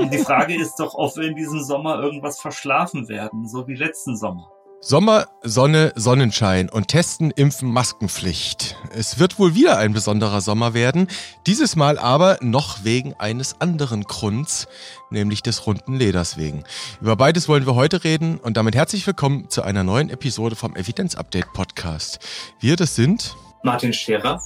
[0.00, 3.74] Und die Frage ist doch, ob wir in diesem Sommer irgendwas verschlafen werden, so wie
[3.74, 4.50] letzten Sommer.
[4.82, 8.78] Sommer, Sonne, Sonnenschein und Testen, Impfen, Maskenpflicht.
[8.94, 11.06] Es wird wohl wieder ein besonderer Sommer werden,
[11.46, 14.68] dieses Mal aber noch wegen eines anderen Grunds,
[15.10, 16.64] nämlich des runden Leders wegen.
[17.02, 20.74] Über beides wollen wir heute reden und damit herzlich willkommen zu einer neuen Episode vom
[20.76, 22.18] Evidenz Update Podcast.
[22.58, 24.40] Wir, das sind Martin Scherer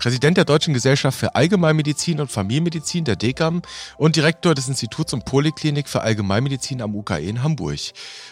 [0.00, 3.60] Präsident der Deutschen Gesellschaft für Allgemeinmedizin und Familienmedizin der DGAM
[3.98, 7.78] und Direktor des Instituts und Poliklinik für Allgemeinmedizin am UKE in Hamburg.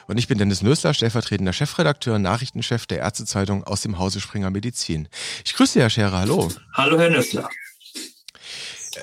[0.07, 4.49] Und ich bin Dennis Nösler, stellvertretender Chefredakteur und Nachrichtenchef der Ärztezeitung aus dem Hause Springer
[4.49, 5.09] Medizin.
[5.45, 6.49] Ich grüße Herr Scherer, hallo.
[6.73, 7.51] Hallo Herr Nösler.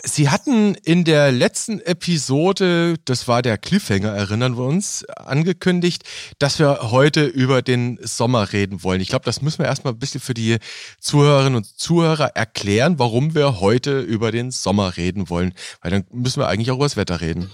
[0.04, 6.04] Sie hatten in der letzten Episode, das war der Cliffhanger, erinnern wir uns, angekündigt,
[6.40, 9.02] dass wir heute über den Sommer reden wollen.
[9.02, 10.58] Ich glaube, das müssen wir erstmal ein bisschen für die
[11.00, 15.54] Zuhörerinnen und Zuhörer erklären, warum wir heute über den Sommer reden wollen.
[15.82, 17.50] Weil dann müssen wir eigentlich auch über das Wetter reden.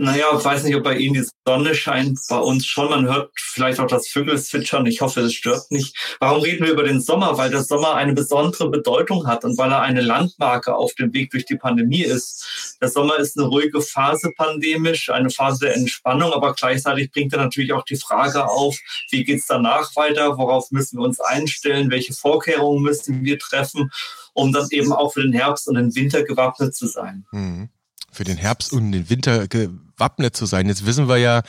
[0.00, 2.20] Naja, ich weiß nicht, ob bei Ihnen die Sonne scheint.
[2.28, 2.88] Bei uns schon.
[2.88, 4.86] Man hört vielleicht auch das Vögel zwitschern.
[4.86, 6.16] Ich hoffe, es stört nicht.
[6.20, 7.36] Warum reden wir über den Sommer?
[7.36, 11.32] Weil der Sommer eine besondere Bedeutung hat und weil er eine Landmarke auf dem Weg
[11.32, 12.76] durch die Pandemie ist.
[12.80, 17.40] Der Sommer ist eine ruhige Phase pandemisch, eine Phase der Entspannung, aber gleichzeitig bringt er
[17.40, 18.78] natürlich auch die Frage auf,
[19.10, 20.38] wie geht's danach weiter?
[20.38, 21.90] Worauf müssen wir uns einstellen?
[21.90, 23.90] Welche Vorkehrungen müssen wir treffen,
[24.32, 27.26] um dann eben auch für den Herbst und den Winter gewappnet zu sein?
[27.32, 27.70] Mhm
[28.10, 29.46] für den Herbst und den Winter
[29.98, 30.68] gewappnet zu sein.
[30.68, 31.42] Jetzt wissen wir ja,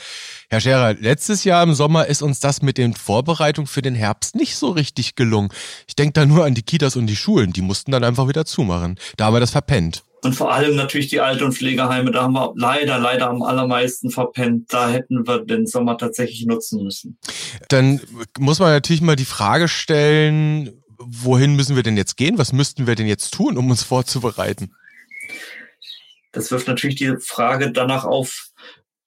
[0.48, 4.34] Herr Scherer, letztes Jahr im Sommer ist uns das mit den Vorbereitungen für den Herbst
[4.34, 5.50] nicht so richtig gelungen.
[5.86, 8.44] Ich denke da nur an die Kitas und die Schulen, die mussten dann einfach wieder
[8.44, 8.98] zumachen.
[9.16, 10.04] Da haben wir das verpennt.
[10.22, 14.10] Und vor allem natürlich die Alt- und Pflegeheime, da haben wir leider, leider am allermeisten
[14.10, 14.70] verpennt.
[14.70, 17.18] Da hätten wir den Sommer tatsächlich nutzen müssen.
[17.68, 18.00] Dann
[18.38, 22.36] muss man natürlich mal die Frage stellen, wohin müssen wir denn jetzt gehen?
[22.36, 24.72] Was müssten wir denn jetzt tun, um uns vorzubereiten?
[26.32, 28.49] das wirft natürlich die Frage danach auf,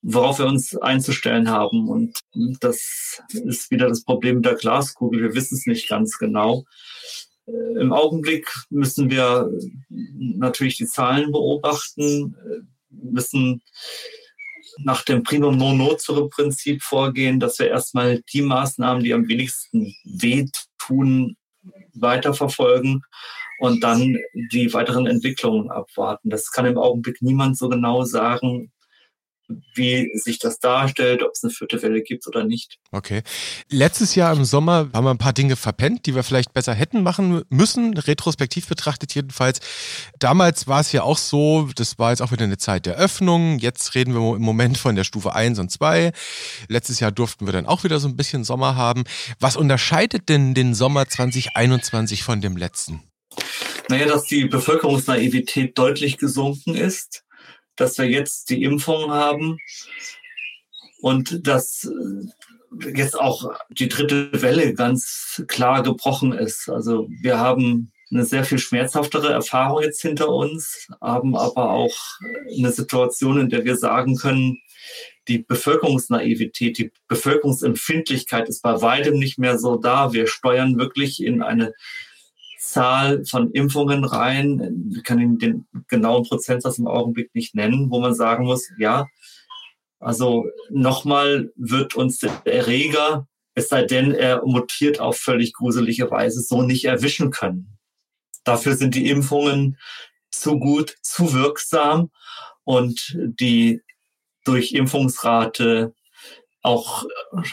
[0.04, 1.88] worauf wir uns einzustellen haben.
[1.88, 2.20] Und
[2.60, 5.22] das ist wieder das Problem der Glaskugel.
[5.22, 6.66] Wir wissen es nicht ganz genau.
[7.48, 9.50] Äh, Im Augenblick müssen wir
[9.90, 12.60] natürlich die Zahlen beobachten, äh,
[12.90, 13.62] müssen
[14.80, 19.96] nach dem Primum non nocere Prinzip vorgehen, dass wir erstmal die Maßnahmen, die am wenigsten
[20.04, 21.38] wehtun,
[21.94, 23.04] weiterverfolgen
[23.60, 24.18] und dann
[24.52, 26.30] die weiteren Entwicklungen abwarten.
[26.30, 28.72] Das kann im Augenblick niemand so genau sagen,
[29.76, 32.80] wie sich das darstellt, ob es eine vierte Welle gibt oder nicht.
[32.92, 33.24] Okay.
[33.70, 37.04] Letztes Jahr im Sommer haben wir ein paar Dinge verpennt, die wir vielleicht besser hätten
[37.04, 39.60] machen müssen, retrospektiv betrachtet jedenfalls.
[40.20, 43.60] Damals war es ja auch so, das war jetzt auch wieder eine Zeit der Öffnung.
[43.60, 46.12] Jetzt reden wir im Moment von der Stufe 1 und 2.
[46.68, 49.04] Letztes Jahr durften wir dann auch wieder so ein bisschen Sommer haben.
[49.40, 53.02] Was unterscheidet denn den Sommer 2021 von dem letzten?
[53.90, 57.24] Naja, dass die Bevölkerungsnaivität deutlich gesunken ist,
[57.76, 59.58] dass wir jetzt die Impfung haben
[61.02, 66.70] und dass äh, jetzt auch die dritte Welle ganz klar gebrochen ist.
[66.70, 71.96] Also wir haben eine sehr viel schmerzhaftere Erfahrung jetzt hinter uns, haben aber auch
[72.56, 74.60] eine Situation, in der wir sagen können,
[75.28, 80.14] die Bevölkerungsnaivität, die Bevölkerungsempfindlichkeit ist bei weitem nicht mehr so da.
[80.14, 81.74] Wir steuern wirklich in eine
[82.64, 84.92] Zahl von Impfungen rein.
[84.96, 89.08] Ich kann Ihnen den genauen Prozentsatz im Augenblick nicht nennen, wo man sagen muss, ja,
[90.00, 96.42] also nochmal wird uns der Erreger, es sei denn, er mutiert auf völlig gruselige Weise,
[96.42, 97.78] so nicht erwischen können.
[98.44, 99.78] Dafür sind die Impfungen
[100.32, 102.12] zu gut, zu wirksam
[102.64, 103.82] und die
[104.46, 105.94] Durchimpfungsrate
[106.62, 107.06] auch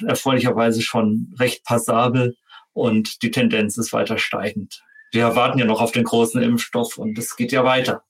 [0.06, 2.36] erfreulicherweise schon recht passabel
[2.72, 4.82] und die Tendenz ist weiter steigend
[5.12, 8.02] wir warten ja noch auf den großen Impfstoff und es geht ja weiter.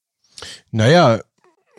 [0.71, 1.21] Naja,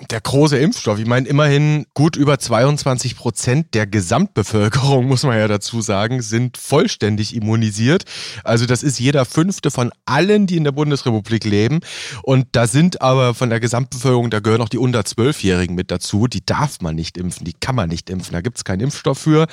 [0.09, 0.99] der große Impfstoff.
[0.99, 6.57] Ich meine, immerhin gut über 22 Prozent der Gesamtbevölkerung, muss man ja dazu sagen, sind
[6.57, 8.05] vollständig immunisiert.
[8.43, 11.81] Also das ist jeder fünfte von allen, die in der Bundesrepublik leben.
[12.23, 16.27] Und da sind aber von der Gesamtbevölkerung, da gehören auch die unter 12-Jährigen mit dazu.
[16.27, 18.33] Die darf man nicht impfen, die kann man nicht impfen.
[18.33, 19.47] Da gibt es keinen Impfstoff für.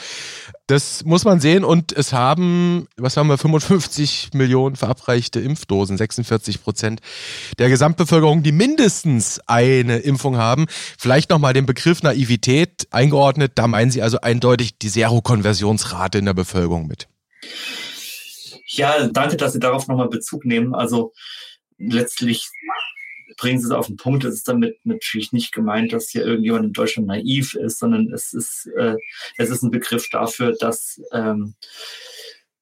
[0.68, 6.62] Das muss man sehen und es haben, was haben wir, 55 Millionen verabreichte Impfdosen, 46
[6.62, 7.00] Prozent
[7.58, 10.66] der Gesamtbevölkerung, die mindestens eine Impfung haben.
[10.68, 16.34] Vielleicht nochmal den Begriff Naivität eingeordnet, da meinen Sie also eindeutig die Serokonversionsrate in der
[16.34, 17.08] Bevölkerung mit.
[18.66, 20.74] Ja, danke, dass Sie darauf nochmal Bezug nehmen.
[20.74, 21.14] Also
[21.78, 22.46] letztlich
[23.38, 24.25] bringen Sie es auf den Punkt.
[24.25, 28.35] Es ist damit natürlich nicht gemeint, dass hier irgendjemand in Deutschland naiv ist, sondern es
[28.35, 28.96] ist, äh,
[29.38, 31.55] es ist ein Begriff dafür, dass ähm,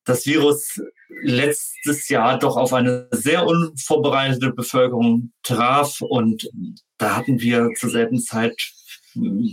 [0.05, 0.81] das Virus
[1.23, 6.49] letztes Jahr doch auf eine sehr unvorbereitete Bevölkerung traf und
[6.99, 8.55] da hatten wir zur selben Zeit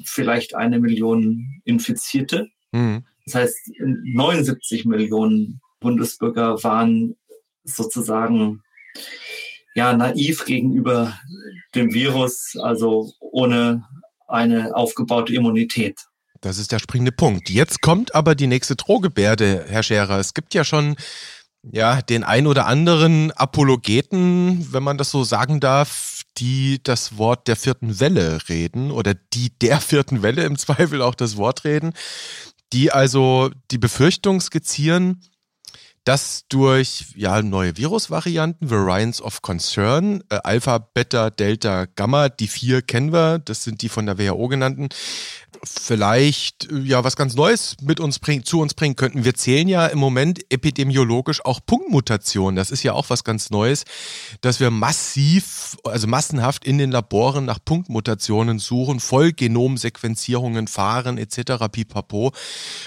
[0.06, 2.50] vielleicht eine Million Infizierte.
[2.72, 3.06] Mhm.
[3.26, 7.16] Das heißt, 79 Millionen Bundesbürger waren
[7.64, 8.62] sozusagen
[9.76, 11.18] ja naiv gegenüber
[11.76, 13.84] dem Virus, also ohne
[14.28, 16.00] eine aufgebaute Immunität.
[16.42, 17.50] Das ist der springende Punkt.
[17.50, 20.20] Jetzt kommt aber die nächste Drohgebärde, Herr Scherer.
[20.20, 20.96] Es gibt ja schon
[21.72, 27.48] ja, den ein oder anderen Apologeten, wenn man das so sagen darf, die das Wort
[27.48, 31.94] der vierten Welle reden oder die der vierten Welle im Zweifel auch das Wort reden,
[32.74, 35.22] die also die Befürchtung skizzieren,
[36.04, 42.82] dass durch ja, neue Virusvarianten, Variants of Concern, äh, Alpha, Beta, Delta, Gamma, die vier
[42.82, 44.90] kennen wir, das sind die von der WHO genannten,
[45.66, 49.24] vielleicht äh, ja was ganz Neues mit uns bringen, zu uns bringen könnten.
[49.24, 52.56] Wir zählen ja im Moment epidemiologisch auch Punktmutationen.
[52.56, 53.86] Das ist ja auch was ganz Neues,
[54.42, 61.68] dass wir massiv, also massenhaft in den Laboren nach Punktmutationen suchen, Vollgenomsequenzierungen fahren etc.
[61.72, 62.32] pipapo.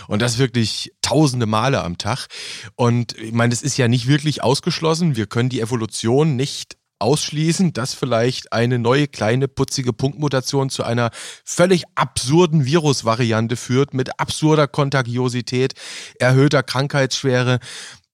[0.08, 2.26] Und das wirklich tausende Male am Tag.
[2.74, 5.16] Und ich meine, es ist ja nicht wirklich ausgeschlossen.
[5.16, 11.10] Wir können die Evolution nicht ausschließen, dass vielleicht eine neue kleine putzige Punktmutation zu einer
[11.44, 15.74] völlig absurden Virusvariante führt mit absurder Kontagiosität,
[16.18, 17.60] erhöhter Krankheitsschwere.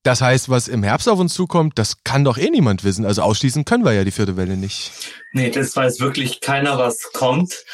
[0.02, 3.04] Das heißt, was im Herbst auf uns zukommt, das kann doch eh niemand wissen.
[3.04, 4.90] Also ausschließen können wir ja die vierte Welle nicht.
[5.32, 7.64] Nee, das weiß wirklich keiner, was kommt.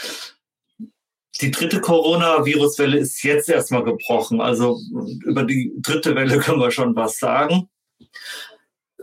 [1.41, 4.41] Die dritte Coronavirus-Welle ist jetzt erstmal gebrochen.
[4.41, 4.79] Also
[5.25, 7.69] über die dritte Welle können wir schon was sagen.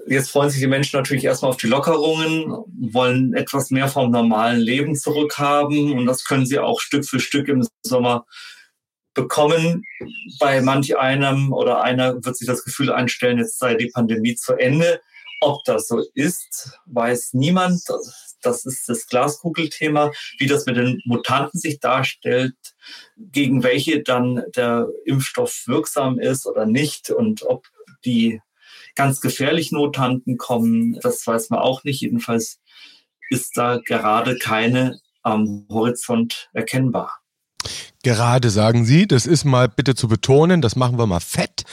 [0.07, 2.54] Jetzt freuen sich die Menschen natürlich erstmal auf die Lockerungen,
[2.92, 7.48] wollen etwas mehr vom normalen Leben zurückhaben und das können sie auch Stück für Stück
[7.48, 8.25] im Sommer
[9.16, 9.84] bekommen.
[10.40, 14.54] Bei manch einem oder einer wird sich das Gefühl einstellen, jetzt sei die Pandemie zu
[14.54, 15.02] Ende.
[15.42, 17.81] Ob das so ist, weiß niemand.
[18.42, 22.56] Das ist das Glaskugelthema, wie das mit den Mutanten sich darstellt,
[23.18, 27.66] gegen welche dann der Impfstoff wirksam ist oder nicht und ob
[28.06, 28.40] die
[28.96, 32.02] ganz gefährlichen Mutanten kommen, das weiß man auch nicht.
[32.02, 32.60] Jedenfalls
[33.30, 37.20] ist da gerade keine am Horizont erkennbar.
[38.04, 41.64] Gerade sagen Sie, das ist mal bitte zu betonen, das machen wir mal fett.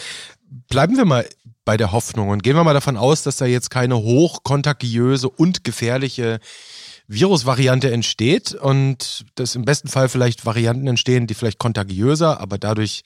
[0.68, 1.28] Bleiben wir mal
[1.64, 5.64] bei der Hoffnung und gehen wir mal davon aus, dass da jetzt keine hochkontagiöse und
[5.64, 6.40] gefährliche
[7.06, 13.02] Virusvariante entsteht und dass im besten Fall vielleicht Varianten entstehen, die vielleicht kontagiöser, aber dadurch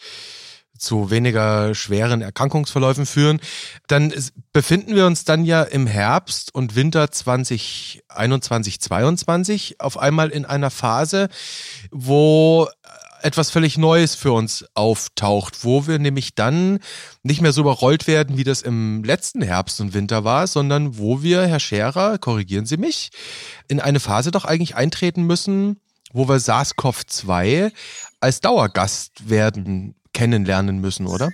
[0.79, 3.41] zu weniger schweren Erkrankungsverläufen führen,
[3.89, 4.13] dann
[4.53, 10.71] befinden wir uns dann ja im Herbst und Winter 2021, 2022 auf einmal in einer
[10.71, 11.29] Phase,
[11.91, 12.69] wo
[13.23, 16.79] etwas völlig Neues für uns auftaucht, wo wir nämlich dann
[17.23, 21.23] nicht mehr so überrollt werden, wie das im letzten Herbst und Winter war, sondern wo
[21.23, 23.11] wir, Herr Scherer, korrigieren Sie mich,
[23.69, 25.81] in eine Phase doch eigentlich eintreten müssen,
[26.13, 27.73] wo wir SARS-CoV-2
[28.21, 31.31] als Dauergast werden kennenlernen müssen, oder?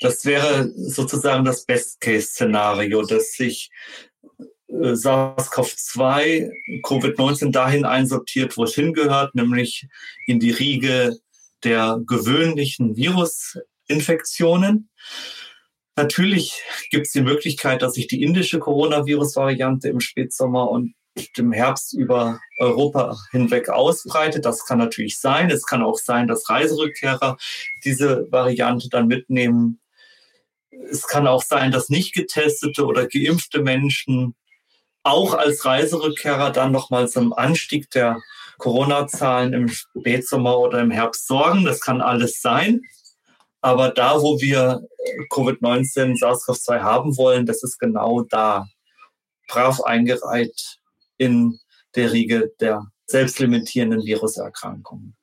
[0.00, 3.70] Das wäre sozusagen das Best-Case-Szenario, dass sich
[4.66, 6.50] äh, SARS-CoV-2,
[6.82, 9.86] Covid-19 dahin einsortiert, wo es hingehört, nämlich
[10.26, 11.16] in die Riege
[11.62, 14.90] der gewöhnlichen Virusinfektionen.
[15.94, 16.60] Natürlich
[16.90, 20.94] gibt es die Möglichkeit, dass sich die indische Coronavirus-Variante im Spätsommer und
[21.36, 24.44] im Herbst über Europa hinweg ausbreitet.
[24.44, 25.50] Das kann natürlich sein.
[25.50, 27.36] Es kann auch sein, dass Reiserückkehrer
[27.84, 29.80] diese Variante dann mitnehmen.
[30.90, 34.34] Es kann auch sein, dass nicht getestete oder geimpfte Menschen
[35.04, 38.20] auch als Reiserückkehrer dann nochmal zum Anstieg der
[38.58, 41.64] Corona-Zahlen im Spätsommer oder im Herbst sorgen.
[41.64, 42.82] Das kann alles sein.
[43.60, 44.82] Aber da, wo wir
[45.30, 48.66] Covid-19, SARS-CoV-2 haben wollen, das ist genau da.
[49.48, 50.78] Brav eingereiht
[51.24, 51.58] in
[51.94, 55.16] der Riege der selbstlimitierenden Viruserkrankungen.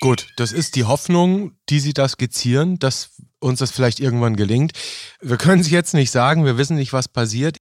[0.00, 4.72] Gut, das ist die Hoffnung, die Sie da skizzieren, dass uns das vielleicht irgendwann gelingt.
[5.20, 7.56] Wir können es jetzt nicht sagen, wir wissen nicht, was passiert.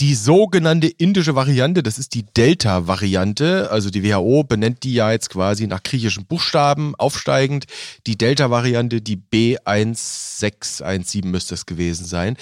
[0.00, 5.30] Die sogenannte indische Variante, das ist die Delta-Variante, also die WHO benennt die ja jetzt
[5.30, 7.64] quasi nach griechischen Buchstaben aufsteigend.
[8.06, 12.36] Die Delta-Variante, die B1617 müsste es gewesen sein.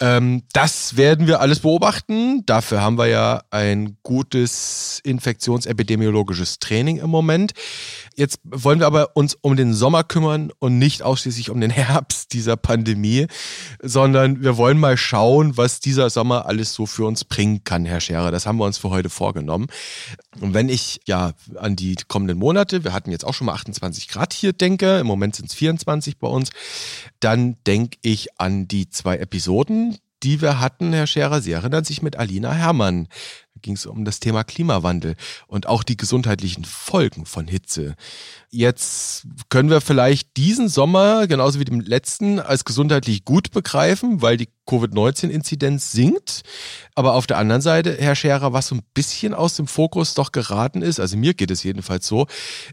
[0.00, 2.44] Ähm, das werden wir alles beobachten.
[2.46, 7.52] Dafür haben wir ja ein gutes infektionsepidemiologisches Training im Moment.
[8.20, 12.34] Jetzt wollen wir aber uns um den Sommer kümmern und nicht ausschließlich um den Herbst
[12.34, 13.28] dieser Pandemie,
[13.82, 18.00] sondern wir wollen mal schauen, was dieser Sommer alles so für uns bringen kann, Herr
[18.02, 18.30] Scherer.
[18.30, 19.68] Das haben wir uns für heute vorgenommen.
[20.38, 24.08] Und wenn ich ja an die kommenden Monate, wir hatten jetzt auch schon mal 28
[24.08, 26.50] Grad hier denke, im Moment sind es 24 bei uns,
[27.20, 32.02] dann denke ich an die zwei Episoden, die wir hatten, Herr Scherer, Sie erinnern sich
[32.02, 33.08] mit Alina Herrmann.
[33.62, 37.94] Ging es um das Thema Klimawandel und auch die gesundheitlichen Folgen von Hitze.
[38.50, 44.36] Jetzt können wir vielleicht diesen Sommer, genauso wie den letzten, als gesundheitlich gut begreifen, weil
[44.36, 46.42] die Covid-19-Inzidenz sinkt.
[46.94, 50.32] Aber auf der anderen Seite, Herr Scherer, was so ein bisschen aus dem Fokus doch
[50.32, 52.26] geraten ist, also mir geht es jedenfalls so,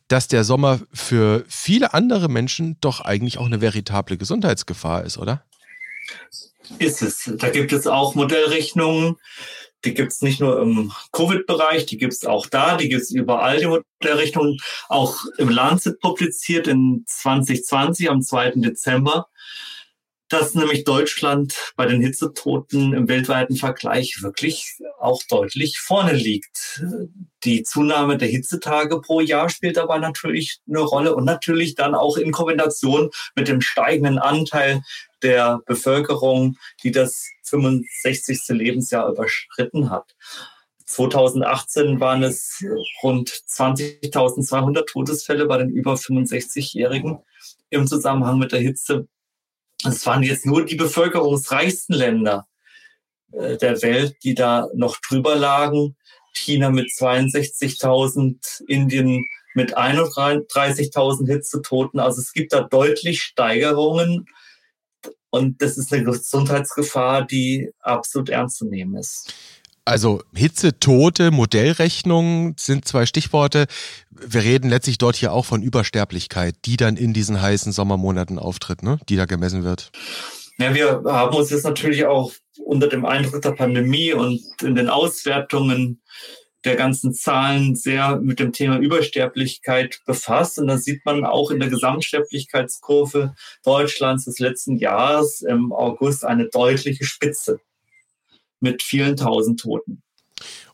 [0.08, 5.44] dass der Sommer für viele andere Menschen doch eigentlich auch eine veritable Gesundheitsgefahr ist, oder?
[6.79, 7.32] Ist es.
[7.38, 9.17] Da gibt es auch Modellrechnungen.
[9.86, 13.12] Die gibt es nicht nur im Covid-Bereich, die gibt es auch da, die gibt es
[13.12, 14.57] überall, die Modellrechnungen,
[14.89, 18.53] auch im Lancet publiziert in 2020 am 2.
[18.55, 19.27] Dezember
[20.29, 26.84] dass nämlich Deutschland bei den Hitzetoten im weltweiten Vergleich wirklich auch deutlich vorne liegt.
[27.43, 32.17] Die Zunahme der Hitzetage pro Jahr spielt dabei natürlich eine Rolle und natürlich dann auch
[32.17, 34.81] in Kombination mit dem steigenden Anteil
[35.24, 38.50] der Bevölkerung, die das 65.
[38.50, 40.15] Lebensjahr überschritten hat.
[40.86, 42.63] 2018 waren es
[43.03, 47.19] rund 20.200 Todesfälle bei den über 65-Jährigen
[47.69, 49.07] im Zusammenhang mit der Hitze
[49.86, 52.47] es waren jetzt nur die bevölkerungsreichsten Länder
[53.31, 55.95] äh, der Welt, die da noch drüber lagen.
[56.33, 62.00] China mit 62.000, Indien mit 31.000 Hitzetoten.
[62.00, 64.27] Also es gibt da deutlich Steigerungen.
[65.29, 69.34] Und das ist eine Gesundheitsgefahr, die absolut ernst zu nehmen ist.
[69.88, 73.67] Also Hitze, Tote, Modellrechnung sind zwei Stichworte.
[74.10, 78.84] Wir reden letztlich dort hier auch von Übersterblichkeit, die dann in diesen heißen Sommermonaten auftritt,
[78.84, 79.00] ne?
[79.07, 79.91] die da gemessen wird.
[80.57, 82.34] Ja, wir haben uns jetzt natürlich auch
[82.65, 86.01] unter dem Eindruck der Pandemie und in den Auswertungen
[86.67, 90.59] der ganzen Zahlen sehr mit dem Thema Übersterblichkeit befasst.
[90.59, 93.33] Und da sieht man auch in der Gesamtsterblichkeitskurve
[93.63, 97.62] Deutschlands des letzten Jahres im August eine deutliche Spitze
[98.59, 100.03] mit vielen tausend Toten.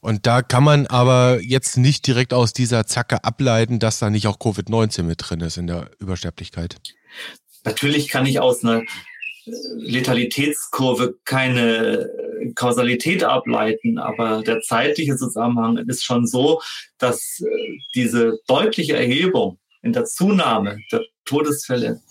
[0.02, 4.28] Und da kann man aber jetzt nicht direkt aus dieser Zacke ableiten, dass da nicht
[4.28, 6.76] auch Covid-19 mit drin ist in der Übersterblichkeit.
[7.64, 8.82] Natürlich kann ich aus einer
[9.46, 12.10] Letalitätskurve keine
[12.56, 16.62] Kausalität ableiten, aber der zeitliche Zusammenhang ist schon so,
[16.98, 22.02] dass äh, diese deutliche Erhebung in der Zunahme der Todesfälle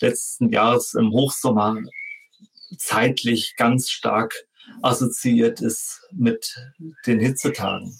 [0.00, 1.78] letzten Jahres im Hochsommer
[2.78, 4.34] zeitlich ganz stark
[4.82, 6.54] assoziiert ist mit
[7.06, 7.96] den Hitzetagen.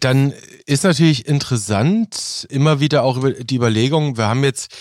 [0.00, 0.32] Dann
[0.66, 4.72] ist natürlich interessant, immer wieder auch die Überlegung, wir haben jetzt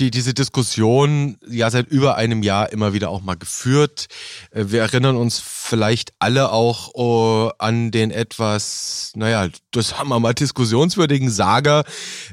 [0.00, 4.06] die, diese Diskussion ja seit über einem Jahr immer wieder auch mal geführt.
[4.50, 10.18] Äh, wir erinnern uns vielleicht alle auch oh, an den etwas, naja, das haben wir
[10.18, 11.84] mal diskussionswürdigen Sager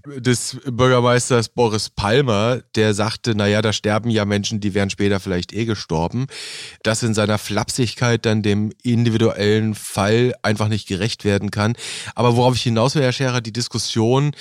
[0.06, 5.54] des Bürgermeisters Boris Palmer, der sagte, naja, da sterben ja Menschen, die wären später vielleicht
[5.54, 6.28] eh gestorben.
[6.84, 11.76] Das in seiner Flapsigkeit dann dem individuellen Fall einfach nicht gerecht werden kann.
[12.16, 14.32] Aber worauf ich hinaus will, Herr Scherer, die Diskussion,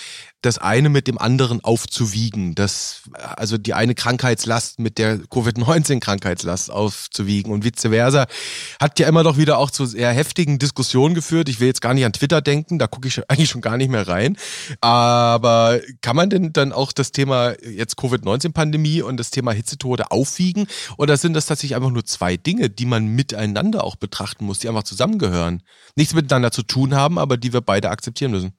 [0.46, 7.52] das eine mit dem anderen aufzuwiegen, das, also die eine Krankheitslast mit der Covid-19-Krankheitslast aufzuwiegen
[7.52, 8.26] und vice versa,
[8.80, 11.48] hat ja immer noch wieder auch zu sehr heftigen Diskussionen geführt.
[11.48, 13.90] Ich will jetzt gar nicht an Twitter denken, da gucke ich eigentlich schon gar nicht
[13.90, 14.36] mehr rein.
[14.80, 20.68] Aber kann man denn dann auch das Thema jetzt Covid-19-Pandemie und das Thema Hitzetode aufwiegen?
[20.96, 24.68] Oder sind das tatsächlich einfach nur zwei Dinge, die man miteinander auch betrachten muss, die
[24.68, 25.62] einfach zusammengehören?
[25.96, 28.56] Nichts miteinander zu tun haben, aber die wir beide akzeptieren müssen?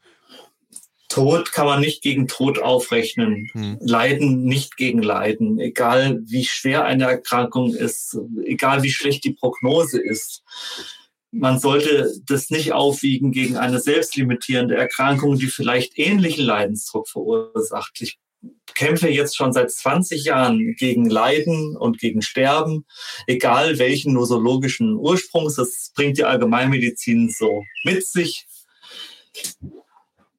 [1.09, 3.49] Tod kann man nicht gegen Tod aufrechnen.
[3.53, 3.77] Hm.
[3.79, 5.57] Leiden nicht gegen Leiden.
[5.59, 10.43] Egal wie schwer eine Erkrankung ist, egal wie schlecht die Prognose ist.
[11.31, 18.01] Man sollte das nicht aufwiegen gegen eine selbstlimitierende Erkrankung, die vielleicht ähnlichen Leidensdruck verursacht.
[18.01, 18.17] Ich
[18.73, 22.85] kämpfe jetzt schon seit 20 Jahren gegen Leiden und gegen Sterben,
[23.25, 25.55] egal welchen nosologischen Ursprungs.
[25.55, 28.45] Das bringt die Allgemeinmedizin so mit sich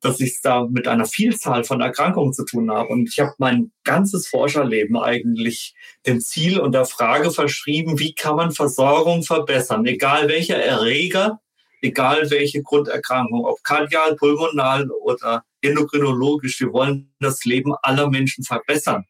[0.01, 2.89] dass ich es da mit einer Vielzahl von Erkrankungen zu tun habe.
[2.91, 5.75] Und ich habe mein ganzes Forscherleben eigentlich
[6.07, 11.41] dem Ziel und der Frage verschrieben, wie kann man Versorgung verbessern, egal welcher Erreger,
[11.83, 16.61] egal welche Grunderkrankung, ob kardial, pulmonal oder endokrinologisch.
[16.61, 19.05] Wir wollen das Leben aller Menschen verbessern.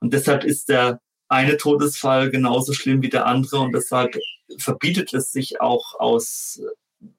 [0.00, 4.18] Und deshalb ist der eine Todesfall genauso schlimm wie der andere und deshalb
[4.58, 6.60] verbietet es sich auch aus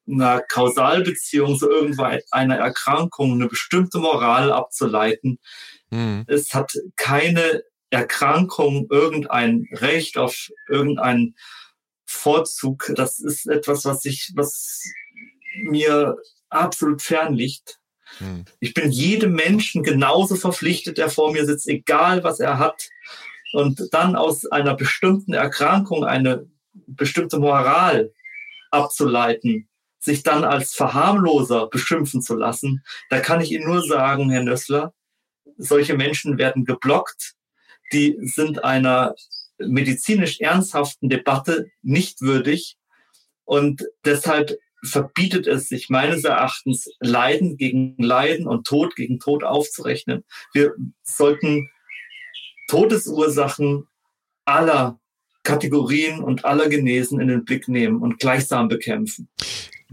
[0.08, 5.40] einer Kausalbeziehung zu irgendeiner Erkrankung eine bestimmte Moral abzuleiten.
[5.90, 6.24] Mhm.
[6.28, 11.36] Es hat keine Erkrankung irgendein Recht auf irgendeinen
[12.06, 12.92] Vorzug.
[12.96, 14.84] Das ist etwas, was ich, was
[15.64, 16.18] mir
[16.50, 17.80] absolut fern liegt.
[18.20, 18.46] Mhm.
[18.60, 22.90] Ich bin jedem Menschen genauso verpflichtet, der vor mir sitzt, egal was er hat.
[23.54, 28.14] Und dann aus einer bestimmten Erkrankung eine bestimmte Moral
[28.72, 29.68] abzuleiten,
[30.02, 34.94] sich dann als Verharmloser beschimpfen zu lassen, da kann ich Ihnen nur sagen, Herr Nössler,
[35.58, 37.36] solche Menschen werden geblockt,
[37.94, 39.16] die sind einer
[39.60, 42.78] medizinisch ernsthaften Debatte nicht würdig
[43.46, 50.24] und deshalb verbietet es sich meines Erachtens, Leiden gegen Leiden und Tod gegen Tod aufzurechnen.
[50.54, 51.70] Wir sollten
[52.68, 53.88] Todesursachen
[54.46, 55.00] aller
[55.44, 59.30] Kategorien und aller Genesen in den Blick nehmen und gleichsam bekämpfen.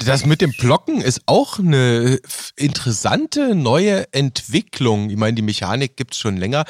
[0.05, 2.21] Das mit dem Blocken ist auch eine
[2.55, 5.11] interessante neue Entwicklung.
[5.11, 6.64] Ich meine, die Mechanik gibt's schon länger,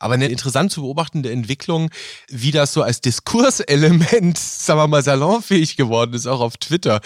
[0.00, 1.90] aber eine interessant zu beobachtende Entwicklung,
[2.28, 7.00] wie das so als Diskurselement, sagen wir mal, salonfähig geworden ist, auch auf Twitter.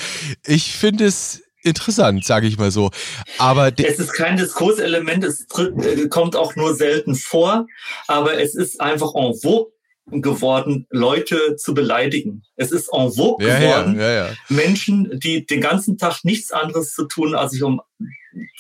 [0.47, 2.91] Ich finde es interessant, sage ich mal so.
[3.37, 7.67] Aber es ist kein Diskurselement, es äh, kommt auch nur selten vor,
[8.07, 9.76] aber es ist einfach en vogue
[10.07, 12.43] geworden, Leute zu beleidigen.
[12.57, 16.93] Es ist en vogue ja, geworden, ja, ja, Menschen, die den ganzen Tag nichts anderes
[16.95, 17.81] zu tun, als sich um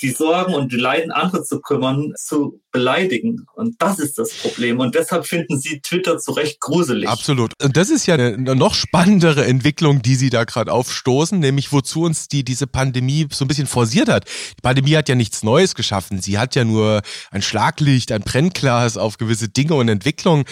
[0.00, 3.46] die Sorgen und die Leiden anderer zu kümmern, zu beleidigen.
[3.54, 4.80] Und das ist das Problem.
[4.80, 7.08] Und deshalb finden Sie Twitter zu Recht gruselig.
[7.08, 7.52] Absolut.
[7.62, 12.02] Und das ist ja eine, noch spannendere Entwicklung, die Sie da gerade aufstoßen, nämlich wozu
[12.02, 14.26] uns die, diese Pandemie so ein bisschen forciert hat.
[14.58, 16.20] Die Pandemie hat ja nichts Neues geschaffen.
[16.20, 20.44] Sie hat ja nur ein Schlaglicht, ein Brennglas auf gewisse Dinge und Entwicklungen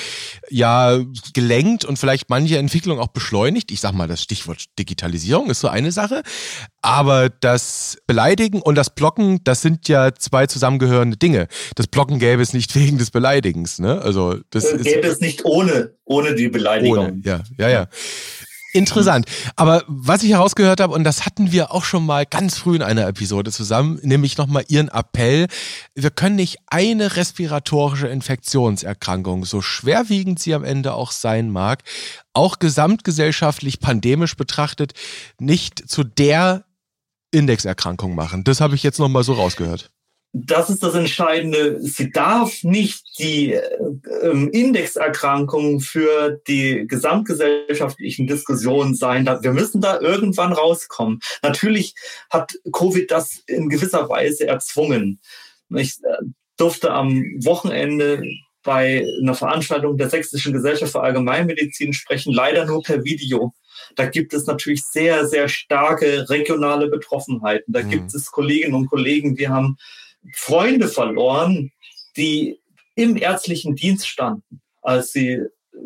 [0.48, 0.98] ja
[1.34, 3.70] gelenkt und vielleicht manche Entwicklungen auch beschleunigt.
[3.70, 6.22] Ich sag mal, das Stichwort Digitalisierung ist so eine Sache.
[6.84, 11.48] Aber das Beleidigen und das Blocken, das sind ja zwei zusammengehörende Dinge.
[11.76, 14.02] Das Blocken gäbe es nicht wegen des Beleidigens, ne?
[14.02, 16.98] Also das äh, gäbe ist, es nicht ohne, ohne die Beleidigung.
[16.98, 17.86] Ohne, ja, ja, ja.
[18.74, 19.26] Interessant.
[19.56, 22.82] Aber was ich herausgehört habe, und das hatten wir auch schon mal ganz früh in
[22.82, 25.46] einer Episode zusammen, nämlich nochmal Ihren Appell,
[25.94, 31.82] wir können nicht eine respiratorische Infektionserkrankung, so schwerwiegend sie am Ende auch sein mag,
[32.34, 34.92] auch gesamtgesellschaftlich pandemisch betrachtet,
[35.38, 36.64] nicht zu der
[37.34, 38.44] Indexerkrankung machen.
[38.44, 39.90] Das habe ich jetzt nochmal so rausgehört.
[40.36, 41.80] Das ist das Entscheidende.
[41.80, 49.26] Sie darf nicht die äh, Indexerkrankung für die gesamtgesellschaftlichen Diskussionen sein.
[49.26, 51.20] Wir müssen da irgendwann rauskommen.
[51.42, 51.94] Natürlich
[52.30, 55.20] hat Covid das in gewisser Weise erzwungen.
[55.68, 56.24] Ich äh,
[56.56, 58.24] durfte am Wochenende
[58.64, 63.54] bei einer Veranstaltung der Sächsischen Gesellschaft für Allgemeinmedizin sprechen, leider nur per Video.
[63.96, 67.72] Da gibt es natürlich sehr, sehr starke regionale Betroffenheiten.
[67.72, 67.90] Da mhm.
[67.90, 69.76] gibt es Kolleginnen und Kollegen, die haben
[70.34, 71.72] Freunde verloren,
[72.16, 72.58] die
[72.94, 75.40] im ärztlichen Dienst standen, als sie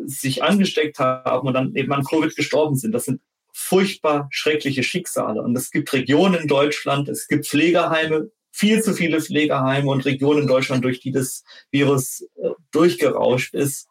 [0.05, 2.91] sich angesteckt haben und dann eben an Covid gestorben sind.
[2.91, 5.41] Das sind furchtbar schreckliche Schicksale.
[5.41, 10.43] Und es gibt Regionen in Deutschland, es gibt Pflegeheime, viel zu viele Pflegeheime und Regionen
[10.43, 13.87] in Deutschland, durch die das Virus äh, durchgerauscht ist.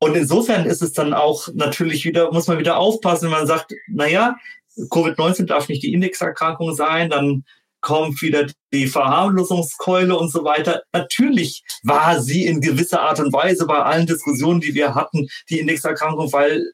[0.00, 3.74] Und insofern ist es dann auch natürlich wieder, muss man wieder aufpassen, wenn man sagt,
[3.88, 4.36] naja,
[4.76, 7.44] Covid-19 darf nicht die Indexerkrankung sein, dann
[7.80, 10.82] kommt wieder die Verharmlosungskeule und so weiter.
[10.92, 15.60] Natürlich war sie in gewisser Art und Weise bei allen Diskussionen, die wir hatten, die
[15.60, 16.64] Indexerkrankung, weil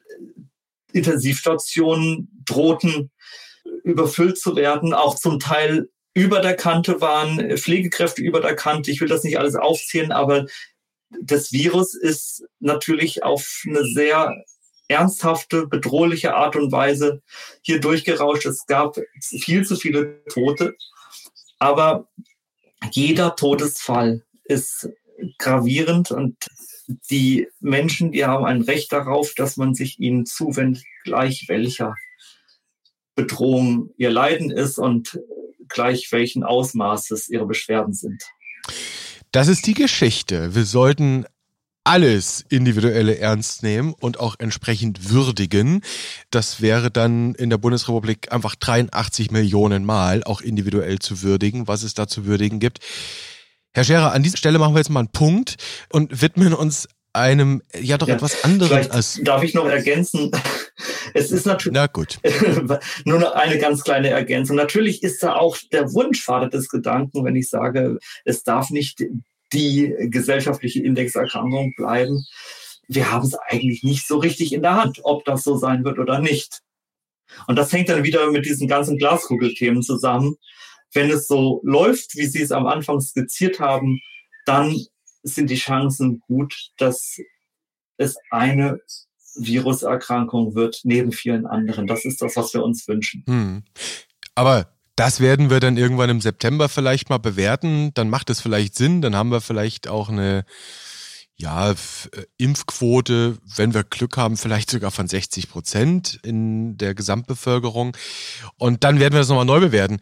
[0.93, 3.11] Intensivstationen drohten
[3.83, 8.89] überfüllt zu werden, auch zum Teil über der Kante waren, Pflegekräfte über der Kante.
[8.91, 10.45] Ich will das nicht alles aufzählen, aber
[11.09, 14.35] das Virus ist natürlich auf eine sehr
[14.87, 17.21] ernsthafte, bedrohliche Art und Weise
[17.61, 18.45] hier durchgerauscht.
[18.45, 20.75] Es gab viel zu viele Tote.
[21.59, 22.07] Aber
[22.91, 24.89] jeder Todesfall ist
[25.39, 26.37] gravierend und
[27.09, 31.95] die Menschen, die haben ein Recht darauf, dass man sich ihnen zuwendet, gleich welcher
[33.15, 35.19] Bedrohung ihr Leiden ist und
[35.67, 38.23] gleich welchen Ausmaßes ihre Beschwerden sind.
[39.37, 40.55] Das ist die Geschichte.
[40.55, 41.23] Wir sollten
[41.83, 45.83] alles Individuelle ernst nehmen und auch entsprechend würdigen.
[46.31, 51.83] Das wäre dann in der Bundesrepublik einfach 83 Millionen Mal auch individuell zu würdigen, was
[51.83, 52.79] es da zu würdigen gibt.
[53.73, 55.57] Herr Scherer, an dieser Stelle machen wir jetzt mal einen Punkt
[55.91, 59.19] und widmen uns einem ja doch ja, etwas anderem als.
[59.23, 60.31] Darf ich noch ergänzen?
[61.13, 61.73] Es ist natürlich.
[61.73, 62.19] Na gut.
[63.05, 64.57] nur noch eine ganz kleine Ergänzung.
[64.57, 69.03] Natürlich ist da auch der Wunschvater des Gedanken, wenn ich sage, es darf nicht
[69.53, 72.25] die gesellschaftliche Indexerkrankung bleiben.
[72.87, 75.97] Wir haben es eigentlich nicht so richtig in der Hand, ob das so sein wird
[75.97, 76.59] oder nicht.
[77.47, 80.35] Und das hängt dann wieder mit diesen ganzen Glaskugelthemen zusammen.
[80.93, 83.99] Wenn es so läuft, wie Sie es am Anfang skizziert haben,
[84.45, 84.77] dann
[85.35, 87.17] sind die Chancen gut, dass
[87.97, 88.79] es eine
[89.35, 91.87] Viruserkrankung wird, neben vielen anderen.
[91.87, 93.23] Das ist das, was wir uns wünschen.
[93.27, 93.63] Hm.
[94.35, 97.91] Aber das werden wir dann irgendwann im September vielleicht mal bewerten.
[97.93, 99.01] Dann macht es vielleicht Sinn.
[99.01, 100.43] Dann haben wir vielleicht auch eine,
[101.35, 101.75] ja, äh,
[102.37, 107.95] Impfquote, wenn wir Glück haben, vielleicht sogar von 60 Prozent in der Gesamtbevölkerung.
[108.57, 109.99] Und dann werden wir das nochmal neu bewerten.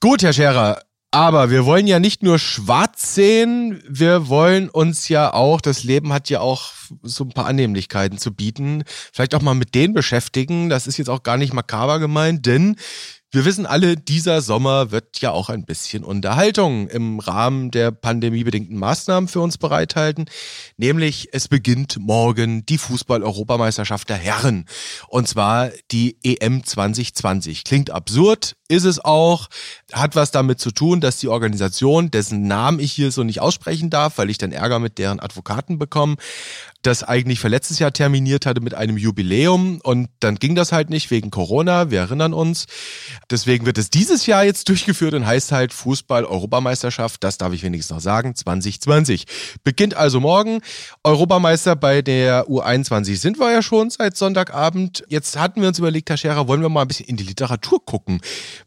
[0.00, 5.32] Gut, Herr Scherer, aber wir wollen ja nicht nur schwarz sehen, wir wollen uns ja
[5.32, 9.54] auch, das Leben hat ja auch so ein paar Annehmlichkeiten zu bieten, vielleicht auch mal
[9.54, 10.68] mit denen beschäftigen.
[10.68, 12.76] Das ist jetzt auch gar nicht makaber gemeint, denn
[13.30, 18.78] wir wissen alle, dieser Sommer wird ja auch ein bisschen Unterhaltung im Rahmen der pandemiebedingten
[18.78, 20.24] Maßnahmen für uns bereithalten.
[20.78, 24.64] Nämlich es beginnt morgen die Fußball-Europameisterschaft der Herren.
[25.08, 27.64] Und zwar die EM 2020.
[27.64, 29.48] Klingt absurd, ist es auch.
[29.92, 33.90] Hat was damit zu tun, dass die Organisation, dessen Namen ich hier so nicht aussprechen
[33.90, 36.16] darf, weil ich dann Ärger mit deren Advokaten bekomme,
[36.82, 40.90] das eigentlich für letztes Jahr terminiert hatte mit einem Jubiläum und dann ging das halt
[40.90, 42.66] nicht wegen Corona, wir erinnern uns.
[43.30, 47.96] Deswegen wird es dieses Jahr jetzt durchgeführt und heißt halt Fußball-Europameisterschaft, das darf ich wenigstens
[47.96, 49.26] noch sagen, 2020.
[49.64, 50.60] Beginnt also morgen.
[51.02, 55.04] Europameister bei der U21 sind wir ja schon seit Sonntagabend.
[55.08, 57.84] Jetzt hatten wir uns überlegt, Herr Scherer, wollen wir mal ein bisschen in die Literatur
[57.84, 58.20] gucken,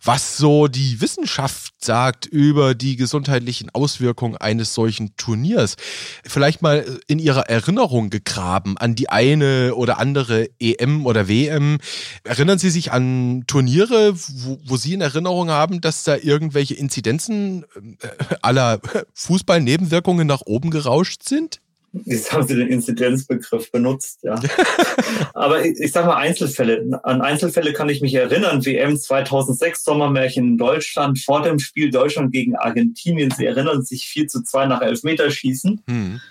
[0.04, 5.75] was so die Wissenschaft sagt über die gesundheitlichen Auswirkungen eines solchen Turniers.
[6.23, 11.77] Vielleicht mal in Ihrer Erinnerung gegraben an die eine oder andere EM oder WM.
[12.23, 17.65] Erinnern Sie sich an Turniere, wo, wo Sie in Erinnerung haben, dass da irgendwelche Inzidenzen
[18.01, 18.80] äh, aller
[19.13, 21.61] Fußballnebenwirkungen nach oben gerauscht sind?
[21.93, 24.39] Jetzt haben Sie den Inzidenzbegriff benutzt, ja.
[25.34, 26.99] Aber ich, ich sage mal Einzelfälle.
[27.04, 28.65] An Einzelfälle kann ich mich erinnern.
[28.65, 33.32] WM 2006, Sommermärchen in Deutschland, vor dem Spiel Deutschland gegen Argentinien.
[33.32, 35.84] Sie erinnern sich 4 zu 2 nach Elfmeterschießen.
[35.88, 36.21] Hm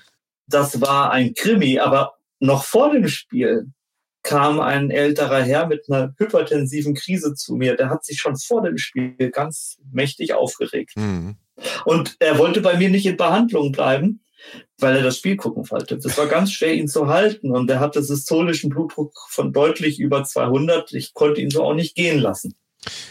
[0.51, 3.71] das war ein Krimi, aber noch vor dem Spiel
[4.23, 7.77] kam ein älterer Herr mit einer hypertensiven Krise zu mir.
[7.77, 10.97] Der hat sich schon vor dem Spiel ganz mächtig aufgeregt.
[10.97, 11.37] Mhm.
[11.85, 14.21] Und er wollte bei mir nicht in Behandlung bleiben,
[14.79, 15.99] weil er das Spiel gucken wollte.
[15.99, 17.51] Das war ganz schwer, ihn zu halten.
[17.51, 20.93] Und er hatte systolischen Blutdruck von deutlich über 200.
[20.93, 22.55] Ich konnte ihn so auch nicht gehen lassen.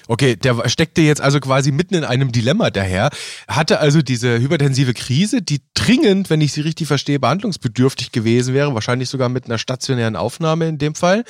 [0.08, 3.12] Okay, der steckte jetzt also quasi mitten in einem Dilemma daher,
[3.48, 8.74] hatte also diese hypertensive Krise, die dringend, wenn ich sie richtig verstehe, behandlungsbedürftig gewesen wäre,
[8.74, 11.24] wahrscheinlich sogar mit einer stationären Aufnahme in dem Fall,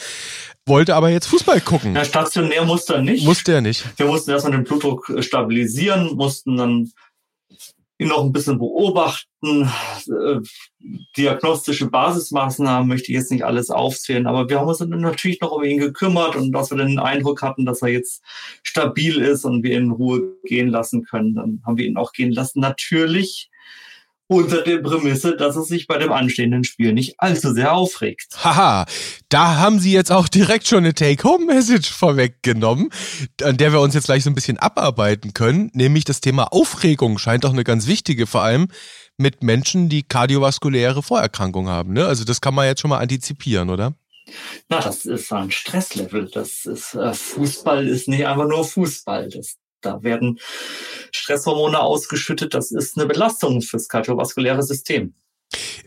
[0.66, 1.96] wollte aber jetzt Fußball gucken.
[1.96, 3.26] Ja, stationär musste er nicht.
[3.26, 3.84] Musste er nicht.
[3.98, 6.92] Wir mussten erstmal den Blutdruck stabilisieren, mussten dann
[8.00, 9.70] ihn noch ein bisschen beobachten.
[10.08, 10.40] Äh,
[11.18, 15.64] diagnostische Basismaßnahmen möchte ich jetzt nicht alles aufzählen, aber wir haben uns natürlich noch um
[15.64, 18.24] ihn gekümmert und dass wir den Eindruck hatten, dass er jetzt
[18.64, 22.14] stabil ist und wir ihn in Ruhe gehen lassen können, dann haben wir ihn auch
[22.14, 22.62] gehen lassen.
[22.62, 23.50] Natürlich
[24.30, 28.28] unter der Prämisse, dass es sich bei dem anstehenden Spiel nicht allzu sehr aufregt.
[28.44, 28.86] Haha,
[29.28, 32.92] da haben Sie jetzt auch direkt schon eine Take-Home-Message vorweggenommen,
[33.42, 37.18] an der wir uns jetzt gleich so ein bisschen abarbeiten können, nämlich das Thema Aufregung
[37.18, 38.68] scheint doch eine ganz wichtige, vor allem
[39.18, 41.94] mit Menschen, die kardiovaskuläre Vorerkrankungen haben.
[41.94, 42.06] Ne?
[42.06, 43.96] Also das kann man jetzt schon mal antizipieren, oder?
[44.70, 46.30] Na, das ist ein Stresslevel.
[46.32, 49.28] Das ist äh, Fußball ist nicht einfach nur Fußball.
[49.30, 50.40] Das da werden
[51.12, 52.54] Stresshormone ausgeschüttet.
[52.54, 55.14] Das ist eine Belastung fürs kardiovaskuläre System.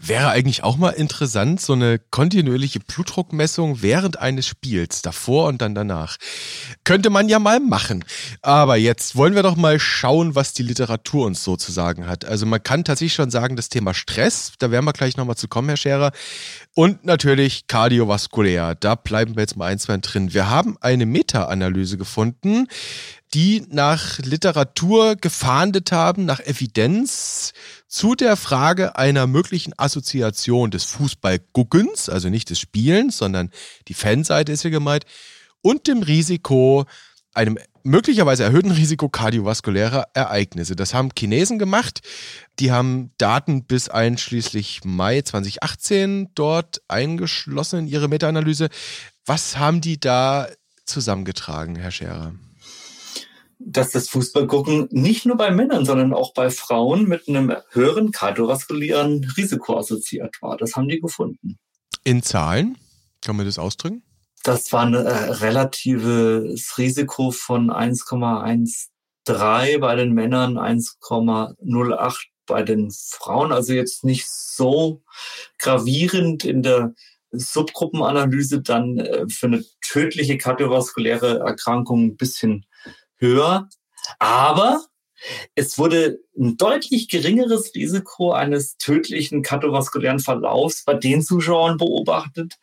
[0.01, 5.77] Wäre eigentlich auch mal interessant, so eine kontinuierliche Blutdruckmessung während eines Spiels, davor und dann
[5.77, 6.17] danach.
[6.83, 8.05] Könnte man ja mal machen.
[8.41, 12.25] Aber jetzt wollen wir doch mal schauen, was die Literatur uns so zu sagen hat.
[12.25, 15.47] Also man kann tatsächlich schon sagen, das Thema Stress, da werden wir gleich nochmal zu
[15.47, 16.11] kommen, Herr Scherer.
[16.75, 20.35] Und natürlich kardiovaskulär, da bleiben wir jetzt mal ein, zwei drin.
[20.35, 22.67] Wir haben eine Meta-Analyse gefunden,
[23.35, 27.53] die nach Literatur gefahndet haben, nach Evidenz
[27.89, 33.51] zu der Frage einer möglichen Assoziation des Fußballguckens, also nicht des Spielens, sondern
[33.89, 35.05] die Fanseite ist hier gemeint,
[35.63, 36.85] und dem Risiko,
[37.35, 40.77] einem möglicherweise erhöhten Risiko kardiovaskulärer Ereignisse.
[40.77, 42.01] Das haben Chinesen gemacht.
[42.59, 48.69] Die haben Daten bis einschließlich Mai 2018 dort eingeschlossen in ihre Meta-Analyse.
[49.25, 50.49] Was haben die da
[50.85, 52.35] zusammengetragen, Herr Scherer?
[53.67, 59.25] Dass das Fußballgucken nicht nur bei Männern, sondern auch bei Frauen mit einem höheren kardiovaskulären
[59.37, 60.57] Risiko assoziiert war.
[60.57, 61.59] Das haben die gefunden.
[62.05, 62.79] In Zahlen?
[63.21, 64.03] Kann man das ausdrücken?
[64.43, 73.53] Das war ein äh, relatives Risiko von 1,13 bei den Männern, 1,08 bei den Frauen.
[73.53, 75.03] Also jetzt nicht so
[75.59, 76.95] gravierend in der
[77.31, 82.67] Subgruppenanalyse dann äh, für eine tödliche kardiovaskuläre Erkrankung ein bisschen
[83.23, 83.69] höher.
[84.19, 84.85] Aber
[85.55, 92.59] es wurde ein deutlich geringeres Risiko eines tödlichen kardiovaskulären Verlaufs bei den Zuschauern beobachtet,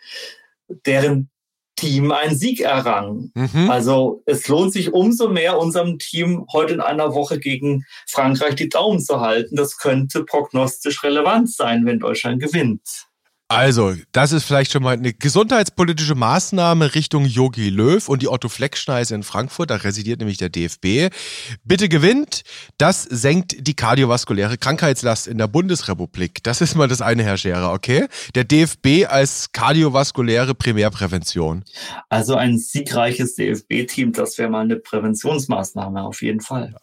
[0.85, 1.29] deren
[1.77, 3.31] Team einen Sieg errang.
[3.33, 3.69] Mhm.
[3.69, 8.67] Also es lohnt sich umso mehr, unserem Team heute in einer Woche gegen Frankreich die
[8.67, 9.55] Daumen zu halten.
[9.55, 13.08] Das könnte prognostisch relevant sein, wenn Deutschland gewinnt.
[13.51, 18.47] Also, das ist vielleicht schon mal eine gesundheitspolitische Maßnahme Richtung Yogi Löw und die Otto
[18.47, 19.71] Fleck-Schneise in Frankfurt.
[19.71, 21.11] Da residiert nämlich der DFB.
[21.63, 22.43] Bitte gewinnt.
[22.77, 26.43] Das senkt die kardiovaskuläre Krankheitslast in der Bundesrepublik.
[26.43, 28.05] Das ist mal das eine, Herr Scherer, okay?
[28.35, 31.65] Der DFB als kardiovaskuläre Primärprävention.
[32.07, 36.75] Also ein siegreiches DFB-Team, das wäre mal eine Präventionsmaßnahme auf jeden Fall.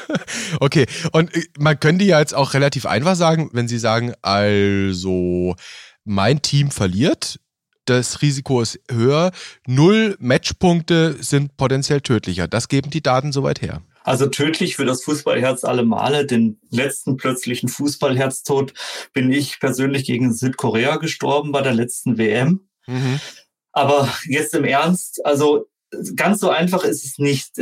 [0.60, 5.56] okay, und äh, man könnte ja jetzt auch relativ einfach sagen, wenn Sie sagen, also
[6.04, 7.38] mein Team verliert,
[7.84, 9.32] das Risiko ist höher,
[9.66, 12.46] null Matchpunkte sind potenziell tödlicher.
[12.46, 13.82] Das geben die Daten soweit her.
[14.04, 16.26] Also tödlich für das Fußballherz alle Male.
[16.26, 18.74] Den letzten plötzlichen Fußballherztod
[19.12, 22.68] bin ich persönlich gegen Südkorea gestorben bei der letzten WM.
[22.86, 23.20] Mhm.
[23.72, 25.66] Aber jetzt im Ernst, also
[26.16, 27.52] ganz so einfach ist es nicht.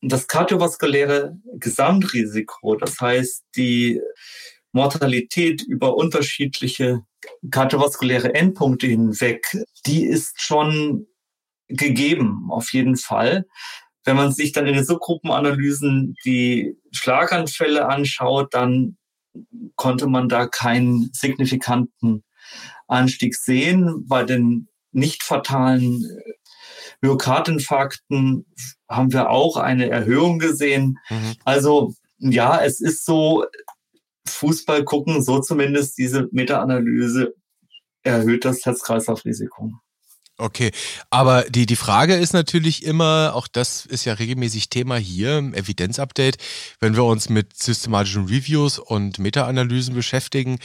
[0.00, 4.00] Das kardiovaskuläre Gesamtrisiko, das heißt die
[4.72, 7.04] Mortalität über unterschiedliche
[7.50, 9.56] kardiovaskuläre Endpunkte hinweg,
[9.86, 11.06] die ist schon
[11.68, 13.46] gegeben, auf jeden Fall.
[14.04, 18.96] Wenn man sich dann in den Subgruppenanalysen die Schlaganfälle anschaut, dann
[19.76, 22.24] konnte man da keinen signifikanten
[22.88, 24.06] Anstieg sehen.
[24.08, 26.04] Bei den nicht fatalen
[27.00, 28.46] Myokardinfarkten
[28.88, 30.98] haben wir auch eine Erhöhung gesehen.
[31.08, 31.36] Mhm.
[31.44, 33.44] Also ja, es ist so,
[34.26, 37.34] Fußball gucken, so zumindest diese Meta-Analyse
[38.02, 39.72] erhöht das Herz-Kreislauf-Risiko.
[40.38, 40.72] Okay,
[41.10, 45.52] aber die, die Frage ist natürlich immer, auch das ist ja regelmäßig Thema hier im
[45.52, 46.38] Evidenzupdate,
[46.80, 50.58] wenn wir uns mit systematischen Reviews und Meta-Analysen beschäftigen,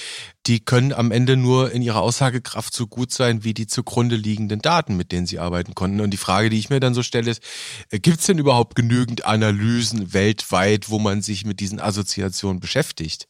[0.48, 4.62] die können am Ende nur in ihrer Aussagekraft so gut sein wie die zugrunde liegenden
[4.62, 6.00] Daten, mit denen sie arbeiten konnten.
[6.00, 7.43] Und die Frage, die ich mir dann so stelle, ist,
[7.91, 13.28] äh, gibt es denn überhaupt genügend Analysen weltweit, wo man sich mit diesen Assoziationen beschäftigt?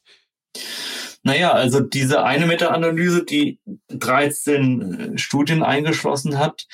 [1.23, 6.67] Naja, also diese eine Meta-Analyse, die 13 äh, Studien eingeschlossen hat,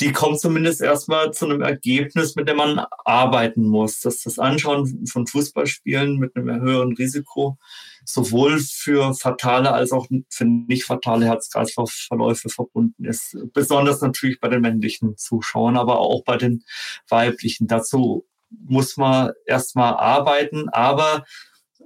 [0.00, 4.00] die kommt zumindest erstmal zu einem Ergebnis, mit dem man arbeiten muss.
[4.00, 7.58] Dass das Anschauen von Fußballspielen mit einem höheren Risiko
[8.04, 13.36] sowohl für fatale als auch für nicht fatale Herz-Kreislauf-Verläufe verbunden ist.
[13.52, 16.62] Besonders natürlich bei den männlichen Zuschauern, aber auch bei den
[17.08, 17.66] weiblichen.
[17.66, 21.24] Dazu muss man erstmal arbeiten, aber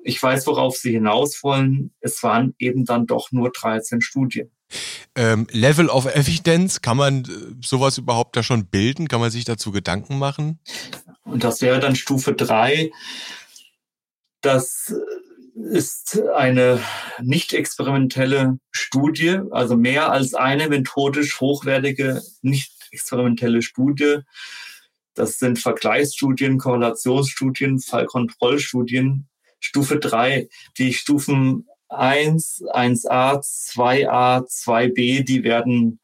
[0.05, 1.93] ich weiß, worauf Sie hinaus wollen.
[2.01, 4.51] Es waren eben dann doch nur 13 Studien.
[5.15, 9.09] Ähm, Level of Evidence, kann man äh, sowas überhaupt da schon bilden?
[9.09, 10.59] Kann man sich dazu Gedanken machen?
[11.25, 12.91] Und das wäre dann Stufe 3.
[14.41, 14.93] Das
[15.55, 16.81] ist eine
[17.21, 24.21] nicht experimentelle Studie, also mehr als eine methodisch hochwertige nicht experimentelle Studie.
[25.15, 29.29] Das sind Vergleichsstudien, Korrelationsstudien, Fallkontrollstudien,
[29.63, 36.01] Stufe 3, die Stufen 1, 1a, 2a, 2b, die werden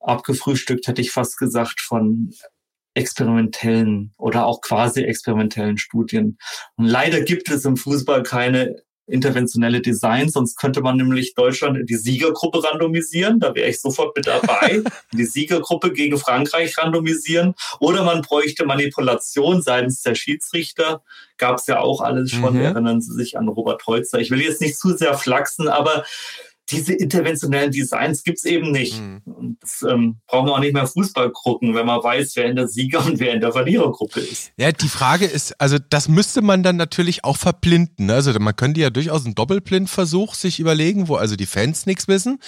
[0.00, 2.34] abgefrühstückt, hätte ich fast gesagt, von
[2.94, 6.38] experimentellen oder auch quasi experimentellen Studien.
[6.76, 11.86] Und leider gibt es im Fußball keine interventionelle Design, sonst könnte man nämlich Deutschland in
[11.86, 18.04] die Siegergruppe randomisieren, da wäre ich sofort mit dabei, die Siegergruppe gegen Frankreich randomisieren oder
[18.04, 21.02] man bräuchte Manipulation seitens der Schiedsrichter,
[21.36, 22.60] gab es ja auch alles schon, mhm.
[22.60, 24.20] erinnern Sie sich an Robert Holzer.
[24.20, 26.04] Ich will jetzt nicht zu sehr flachsen, aber
[26.70, 28.98] diese interventionellen Designs gibt's eben nicht.
[28.98, 29.20] Mhm.
[29.24, 32.56] Und das ähm, brauchen wir auch nicht mehr Fußball gucken, wenn man weiß, wer in
[32.56, 34.52] der Sieger- und wer in der Verlierergruppe ist.
[34.56, 38.06] Ja, die Frage ist, also das müsste man dann natürlich auch verblinden.
[38.06, 38.14] Ne?
[38.14, 42.38] Also man könnte ja durchaus einen Doppelblindversuch sich überlegen, wo also die Fans nichts wissen,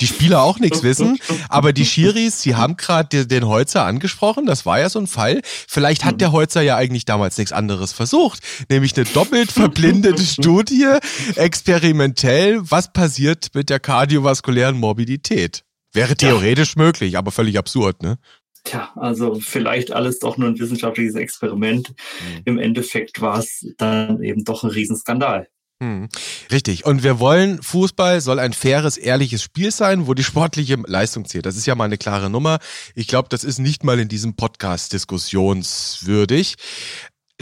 [0.00, 4.66] die Spieler auch nichts wissen, aber die Schiris, sie haben gerade den Holzer angesprochen, das
[4.66, 5.40] war ja so ein Fall.
[5.44, 10.88] Vielleicht hat der Holzer ja eigentlich damals nichts anderes versucht, nämlich eine doppelt verblindete Studie,
[11.36, 15.62] experimentell, was passiert mit mit der kardiovaskulären Morbidität.
[15.92, 16.82] Wäre theoretisch ja.
[16.82, 18.18] möglich, aber völlig absurd, ne?
[18.64, 21.90] Tja, also vielleicht alles doch nur ein wissenschaftliches Experiment.
[21.90, 22.42] Mhm.
[22.44, 25.46] Im Endeffekt war es dann eben doch ein Riesenskandal.
[25.80, 26.08] Hm.
[26.50, 26.86] Richtig.
[26.86, 31.46] Und wir wollen, Fußball soll ein faires, ehrliches Spiel sein, wo die sportliche Leistung zählt.
[31.46, 32.58] Das ist ja mal eine klare Nummer.
[32.94, 36.54] Ich glaube, das ist nicht mal in diesem Podcast diskussionswürdig.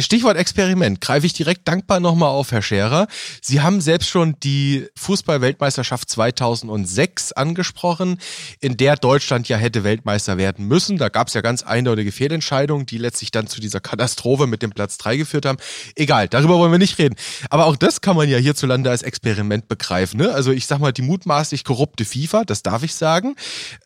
[0.03, 1.01] Stichwort Experiment.
[1.01, 3.07] Greife ich direkt dankbar nochmal auf, Herr Scherer.
[3.43, 8.19] Sie haben selbst schon die Fußball-Weltmeisterschaft 2006 angesprochen,
[8.61, 10.97] in der Deutschland ja hätte Weltmeister werden müssen.
[10.97, 14.71] Da gab es ja ganz eindeutige Fehlentscheidungen, die letztlich dann zu dieser Katastrophe mit dem
[14.71, 15.59] Platz 3 geführt haben.
[15.97, 17.17] Egal, darüber wollen wir nicht reden.
[17.51, 20.19] Aber auch das kann man ja hierzulande als Experiment begreifen.
[20.19, 20.33] Ne?
[20.33, 23.37] Also ich sag mal, die mutmaßlich korrupte FIFA, das darf ich sagen,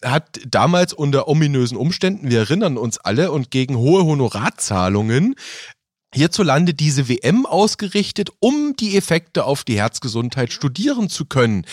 [0.05, 5.35] hat damals unter ominösen Umständen, wir erinnern uns alle, und gegen hohe Honorarzahlungen
[6.15, 11.67] hierzulande diese WM ausgerichtet, um die Effekte auf die Herzgesundheit studieren zu können.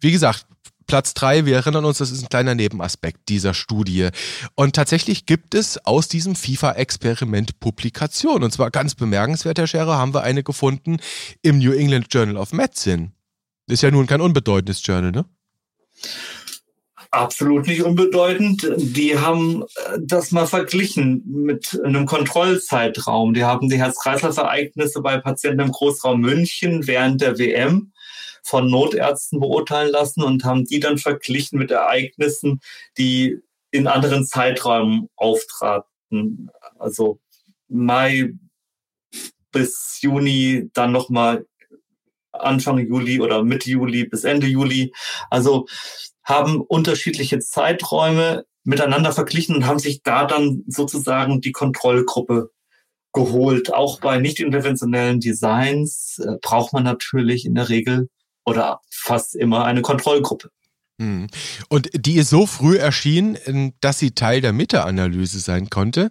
[0.00, 0.46] Wie gesagt,
[0.86, 4.08] Platz drei, wir erinnern uns, das ist ein kleiner Nebenaspekt dieser Studie.
[4.54, 8.42] Und tatsächlich gibt es aus diesem FIFA-Experiment Publikationen.
[8.42, 10.96] Und zwar ganz bemerkenswert, Herr Scherer, haben wir eine gefunden
[11.42, 13.12] im New England Journal of Medicine.
[13.66, 15.26] Ist ja nun kein unbedeutendes Journal, ne?
[17.18, 18.66] Absolut nicht unbedeutend.
[18.76, 23.34] Die haben äh, das mal verglichen mit einem Kontrollzeitraum.
[23.34, 27.92] Die haben die Herz-Kreislauf-Ereignisse bei Patienten im Großraum München während der WM
[28.42, 32.60] von Notärzten beurteilen lassen und haben die dann verglichen mit Ereignissen,
[32.96, 33.38] die
[33.70, 36.50] in anderen Zeiträumen auftraten.
[36.78, 37.20] Also
[37.68, 38.32] Mai
[39.52, 41.46] bis Juni, dann nochmal
[42.32, 44.92] Anfang Juli oder Mitte Juli bis Ende Juli.
[45.30, 45.66] Also
[46.28, 52.50] haben unterschiedliche Zeiträume miteinander verglichen und haben sich da dann sozusagen die Kontrollgruppe
[53.14, 53.72] geholt.
[53.72, 58.10] Auch bei nicht interventionellen Designs äh, braucht man natürlich in der Regel
[58.44, 60.50] oder fast immer eine Kontrollgruppe.
[61.00, 61.28] Hm.
[61.68, 66.10] Und die ist so früh erschienen, dass sie Teil der Meta-Analyse sein konnte.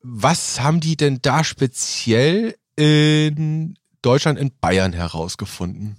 [0.00, 5.98] Was haben die denn da speziell in Deutschland, in Bayern herausgefunden?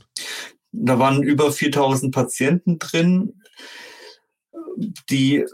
[0.72, 3.39] Da waren über 4000 Patienten drin,
[5.10, 5.46] die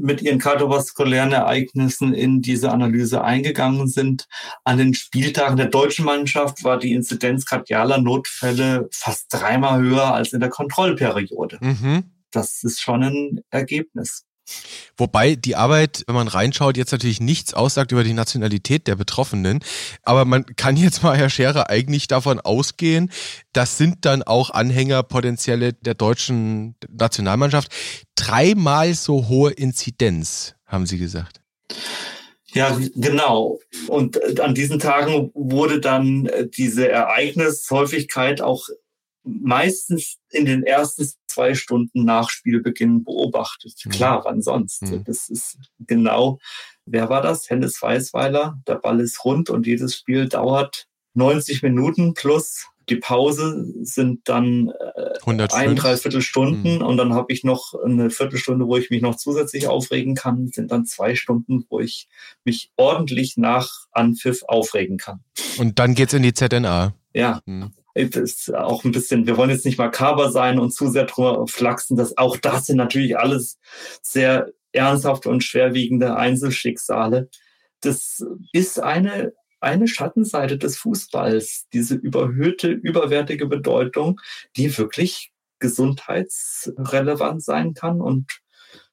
[0.00, 4.26] mit ihren kardiovaskulären Ereignissen in diese Analyse eingegangen sind.
[4.64, 10.32] An den Spieltagen der deutschen Mannschaft war die Inzidenz kardialer Notfälle fast dreimal höher als
[10.32, 11.58] in der Kontrollperiode.
[11.60, 12.04] Mhm.
[12.30, 14.24] Das ist schon ein Ergebnis.
[14.96, 19.60] Wobei die Arbeit, wenn man reinschaut, jetzt natürlich nichts aussagt über die Nationalität der Betroffenen.
[20.02, 23.10] Aber man kann jetzt mal, Herr Scherer, eigentlich davon ausgehen,
[23.52, 27.72] das sind dann auch Anhänger potenzielle der deutschen Nationalmannschaft.
[28.14, 31.40] Dreimal so hohe Inzidenz, haben Sie gesagt.
[32.52, 33.60] Ja, genau.
[33.86, 38.66] Und an diesen Tagen wurde dann diese Ereignishäufigkeit auch
[39.42, 43.74] meistens in den ersten zwei Stunden nach Spielbeginn beobachtet.
[43.84, 43.90] Mhm.
[43.90, 44.82] Klar, wann sonst?
[44.82, 45.04] Mhm.
[45.04, 46.38] Das ist genau,
[46.86, 47.48] wer war das?
[47.48, 48.60] Hennes Weißweiler.
[48.66, 54.72] Der Ball ist rund und jedes Spiel dauert 90 Minuten plus die Pause sind dann
[54.96, 56.82] äh, ein, dreiviertel Stunden mhm.
[56.82, 60.72] und dann habe ich noch eine Viertelstunde, wo ich mich noch zusätzlich aufregen kann, sind
[60.72, 62.08] dann zwei Stunden, wo ich
[62.44, 65.20] mich ordentlich nach Anpfiff aufregen kann.
[65.58, 66.94] Und dann geht's in die ZNA.
[67.14, 67.40] Ja.
[67.46, 71.46] Mhm ist auch ein bisschen, wir wollen jetzt nicht makaber sein und zu sehr drüber
[71.46, 73.58] flachsen, dass auch das sind natürlich alles
[74.02, 77.28] sehr ernsthafte und schwerwiegende Einzelschicksale.
[77.80, 84.20] Das ist eine, eine Schattenseite des Fußballs, diese überhöhte, überwertige Bedeutung,
[84.56, 88.40] die wirklich gesundheitsrelevant sein kann und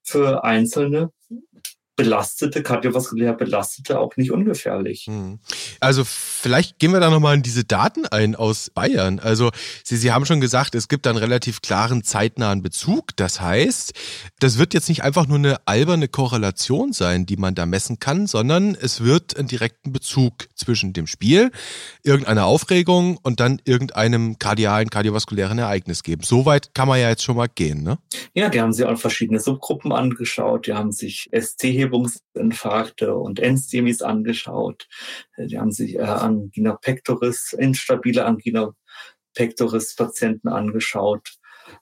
[0.03, 1.11] für Einzelne
[1.97, 5.07] belastete, kardiovaskulär belastete auch nicht ungefährlich.
[5.07, 5.39] Hm.
[5.79, 9.19] Also vielleicht gehen wir da nochmal in diese Daten ein aus Bayern.
[9.19, 9.49] Also
[9.83, 13.17] Sie, Sie haben schon gesagt, es gibt einen relativ klaren zeitnahen Bezug.
[13.17, 13.93] Das heißt,
[14.39, 18.27] das wird jetzt nicht einfach nur eine alberne Korrelation sein, die man da messen kann,
[18.27, 21.51] sondern es wird einen direkten Bezug zwischen dem Spiel,
[22.03, 26.21] irgendeiner Aufregung und dann irgendeinem kardialen, kardiovaskulären Ereignis geben.
[26.23, 27.97] Soweit kann man ja jetzt schon mal gehen, ne?
[28.35, 30.67] Ja, die haben sich auch verschiedene Subgruppen angeschaut.
[30.67, 34.87] Die haben sich ST Hebungsinfarkte und Endstemis angeschaut.
[35.37, 38.73] Die haben sich äh, Angina pectoris, instabile Angina
[39.33, 41.37] pectoris Patienten angeschaut.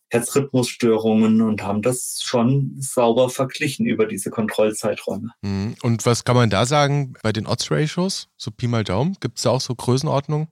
[0.10, 5.32] Herzrhythmusstörungen und haben das schon sauber verglichen über diese Kontrollzeiträume.
[5.42, 5.76] Mhm.
[5.84, 8.30] Und was kann man da sagen bei den Odds-Ratios?
[8.36, 9.16] So Pi mal Daumen?
[9.20, 10.48] Gibt es da auch so Größenordnungen?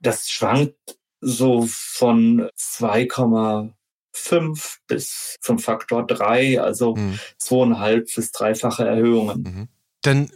[0.00, 0.76] Das schwankt
[1.20, 3.06] so von 2,
[4.12, 7.18] fünf bis zum Faktor drei, also mhm.
[7.38, 9.42] zweieinhalb bis dreifache Erhöhungen.
[9.42, 9.68] Mhm.
[10.02, 10.30] Dann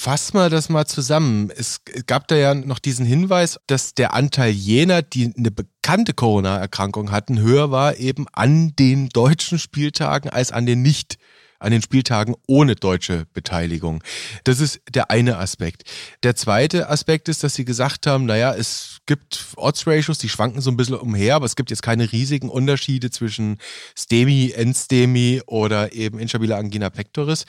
[0.00, 1.50] fass mal das mal zusammen.
[1.54, 7.10] Es gab da ja noch diesen Hinweis, dass der Anteil jener, die eine bekannte Corona-Erkrankung
[7.10, 11.18] hatten, höher war eben an den deutschen Spieltagen als an den nicht
[11.60, 14.02] an den Spieltagen ohne deutsche Beteiligung.
[14.44, 15.84] Das ist der eine Aspekt.
[16.22, 20.70] Der zweite Aspekt ist, dass sie gesagt haben, naja, es gibt Odds-Ratios, die schwanken so
[20.70, 23.58] ein bisschen umher, aber es gibt jetzt keine riesigen Unterschiede zwischen
[23.96, 27.44] STEMI, NSTEMI oder eben instabile Angina pectoris.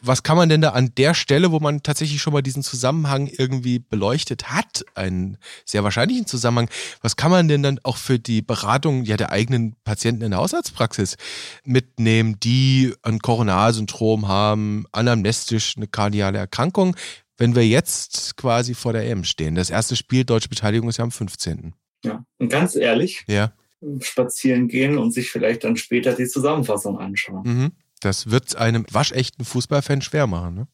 [0.00, 3.28] Was kann man denn da an der Stelle, wo man tatsächlich schon mal diesen Zusammenhang
[3.28, 6.68] irgendwie beleuchtet hat, einen sehr wahrscheinlichen Zusammenhang,
[7.00, 10.40] was kann man denn dann auch für die Beratung ja der eigenen Patienten in der
[10.40, 11.16] Hausarztpraxis
[11.64, 13.20] mitnehmen, die ein
[13.52, 16.96] Coronarsyndrom haben, anamnestisch eine kardiale Erkrankung,
[17.36, 19.54] wenn wir jetzt quasi vor der EM stehen?
[19.54, 21.74] Das erste Spiel Deutsche Beteiligung ist ja am 15.
[22.04, 23.52] Ja, und ganz ehrlich, ja.
[24.00, 27.42] spazieren gehen und sich vielleicht dann später die Zusammenfassung anschauen.
[27.44, 27.72] Mhm.
[28.00, 30.54] Das wird einem waschechten Fußballfan schwer machen.
[30.54, 30.66] Ne?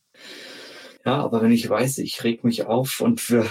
[1.05, 3.47] Ja, aber wenn ich weiß, ich reg mich auf und wir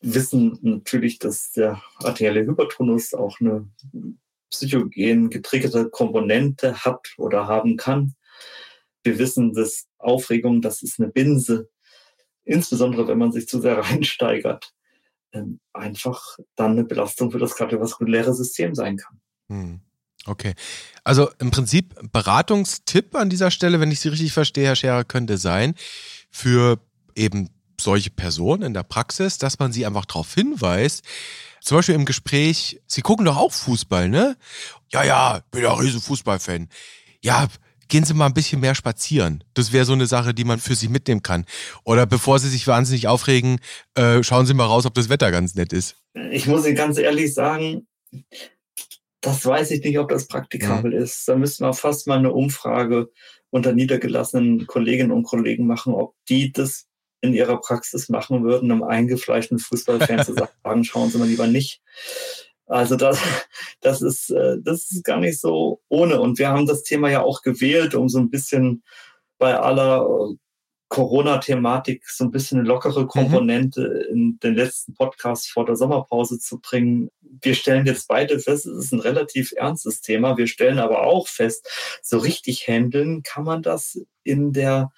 [0.00, 3.68] wissen natürlich, dass der arterielle Hypertonus auch eine
[4.50, 8.15] psychogen getriggerte Komponente hat oder haben kann.
[9.06, 11.70] Wir wissen, dass Aufregung, das ist eine Binse,
[12.44, 14.72] insbesondere wenn man sich zu sehr reinsteigert,
[15.32, 19.20] ähm, einfach dann eine Belastung für das kardiovaskuläre System sein kann.
[19.48, 19.80] Hm.
[20.26, 20.54] Okay.
[21.04, 25.38] Also im Prinzip Beratungstipp an dieser Stelle, wenn ich Sie richtig verstehe, Herr Scherer, könnte
[25.38, 25.74] sein,
[26.30, 26.80] für
[27.14, 27.48] eben
[27.80, 31.04] solche Personen in der Praxis, dass man sie einfach darauf hinweist,
[31.60, 34.36] zum Beispiel im Gespräch, Sie gucken doch auch Fußball, ne?
[34.92, 36.68] Ja, ja, bin ja riesen Fußballfan.
[37.22, 37.48] Ja,
[37.88, 39.44] gehen Sie mal ein bisschen mehr spazieren.
[39.54, 41.46] Das wäre so eine Sache, die man für sich mitnehmen kann.
[41.84, 43.60] Oder bevor Sie sich wahnsinnig aufregen,
[43.94, 45.96] äh, schauen Sie mal raus, ob das Wetter ganz nett ist.
[46.30, 47.86] Ich muss Ihnen ganz ehrlich sagen,
[49.20, 50.98] das weiß ich nicht, ob das praktikabel mhm.
[50.98, 51.26] ist.
[51.28, 53.10] Da müssten wir fast mal eine Umfrage
[53.50, 56.86] unter niedergelassenen Kolleginnen und Kollegen machen, ob die das
[57.22, 61.82] in ihrer Praxis machen würden, einem eingefleischten Fußballfan zu sagen, schauen Sie mal lieber nicht.
[62.66, 63.20] Also das,
[63.80, 66.20] das ist, äh, das ist gar nicht so ohne.
[66.20, 68.82] Und wir haben das Thema ja auch gewählt, um so ein bisschen
[69.38, 70.36] bei aller
[70.88, 73.08] Corona-Thematik so ein bisschen eine lockere mhm.
[73.08, 74.14] Komponente mhm.
[74.14, 77.10] in den letzten Podcast vor der Sommerpause zu bringen.
[77.20, 80.36] Wir stellen jetzt beide fest, es ist ein relativ ernstes Thema.
[80.36, 81.68] Wir stellen aber auch fest,
[82.02, 84.92] so richtig handeln kann man das in der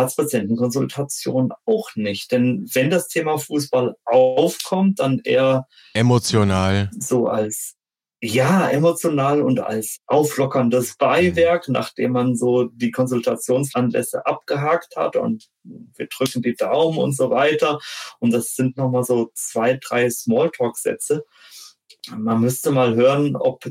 [0.00, 2.32] Arzt-Patienten-Konsultation auch nicht.
[2.32, 6.90] Denn wenn das Thema Fußball aufkommt, dann eher emotional.
[6.98, 7.76] So als
[8.22, 11.74] ja, emotional und als auflockerndes Beiwerk, mhm.
[11.74, 17.78] nachdem man so die Konsultationsanlässe abgehakt hat und wir drücken die Daumen und so weiter.
[18.18, 21.24] Und das sind nochmal so zwei, drei Smalltalk-Sätze.
[22.14, 23.64] Man müsste mal hören, ob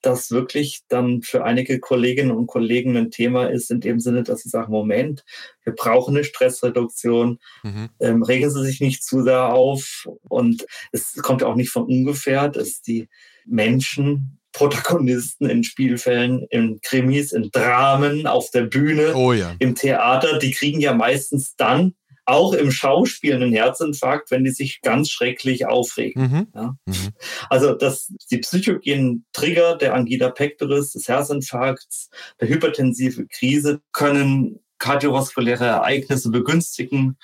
[0.00, 4.42] das wirklich dann für einige Kolleginnen und Kollegen ein Thema ist, in dem Sinne, dass
[4.42, 5.24] sie sagen, Moment,
[5.64, 7.88] wir brauchen eine Stressreduktion, mhm.
[8.00, 12.48] ähm, regen Sie sich nicht zu sehr auf und es kommt auch nicht von ungefähr,
[12.48, 13.08] dass die
[13.46, 19.54] Menschen Protagonisten in Spielfällen, in Krimis, in Dramen, auf der Bühne, oh ja.
[19.58, 21.94] im Theater, die kriegen ja meistens dann
[22.28, 26.22] auch im Schauspiel einen Herzinfarkt, wenn die sich ganz schrecklich aufregen.
[26.22, 26.46] Mhm.
[26.54, 26.76] Ja?
[26.84, 27.08] Mhm.
[27.48, 32.10] Also das, die psychogenen Trigger der Angina pectoris, des Herzinfarkts,
[32.40, 37.16] der hypertensive Krise können kardiovaskuläre Ereignisse begünstigen.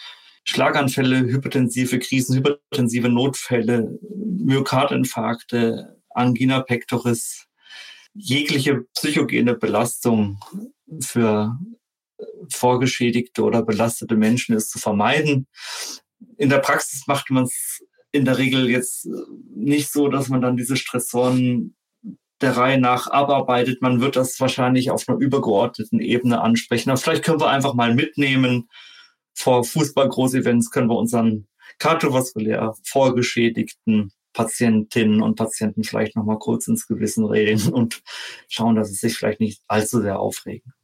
[0.45, 7.47] Schlaganfälle, hypertensive Krisen, hypertensive Notfälle, Myokardinfarkte, Angina pectoris,
[8.15, 10.39] jegliche psychogene Belastung
[11.01, 11.59] für
[12.51, 15.47] vorgeschädigte oder belastete Menschen ist zu vermeiden.
[16.37, 19.09] In der Praxis macht man es in der Regel jetzt
[19.55, 21.75] nicht so, dass man dann diese Stressoren
[22.41, 23.83] der Reihe nach abarbeitet.
[23.83, 26.91] Man wird das wahrscheinlich auf einer übergeordneten Ebene ansprechen.
[26.91, 28.69] Aber vielleicht können wir einfach mal mitnehmen,
[29.35, 31.49] vor Fußball-Großevents können wir unseren
[31.79, 38.03] kardiovaskulär vorgeschädigten Patientinnen und Patienten vielleicht nochmal kurz ins Gewissen reden und
[38.49, 40.75] schauen, dass sie sich vielleicht nicht allzu sehr aufregen.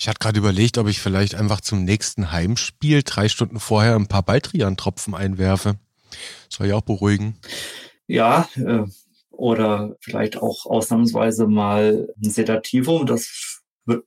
[0.00, 4.08] Ich hatte gerade überlegt, ob ich vielleicht einfach zum nächsten Heimspiel drei Stunden vorher ein
[4.08, 5.74] paar Baldrian-Tropfen einwerfe.
[6.48, 7.38] Soll ich auch beruhigen.
[8.06, 8.84] Ja, äh,
[9.30, 13.06] oder vielleicht auch ausnahmsweise mal ein Sedativum.
[13.06, 14.04] Das wird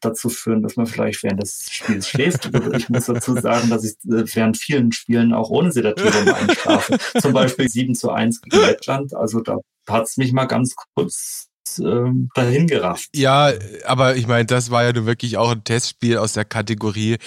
[0.00, 2.50] dazu führen, dass man vielleicht während des Spiels schläft.
[2.76, 6.98] Ich muss dazu sagen, dass ich äh, während vielen Spielen auch ohne Sedativum einschlafe.
[7.20, 9.14] Zum Beispiel 7 zu 1 gegen Lettland.
[9.14, 13.10] Also da hat es mich mal ganz kurz ähm, dahin gerafft.
[13.14, 13.52] Ja,
[13.84, 17.18] aber ich meine, das war ja nun wirklich auch ein Testspiel aus der Kategorie.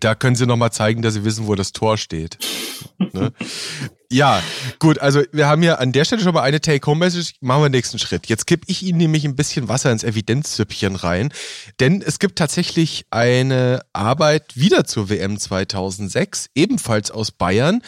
[0.00, 2.38] Da können Sie nochmal zeigen, dass Sie wissen, wo das Tor steht.
[3.12, 3.32] ne?
[4.10, 4.42] Ja,
[4.78, 7.34] gut, also wir haben hier an der Stelle schon mal eine Take-Home-Message.
[7.40, 8.26] Machen wir den nächsten Schritt.
[8.26, 11.30] Jetzt kipp ich Ihnen nämlich ein bisschen Wasser ins Evidenzsüppchen rein,
[11.78, 17.82] denn es gibt tatsächlich eine Arbeit wieder zur WM 2006, ebenfalls aus Bayern.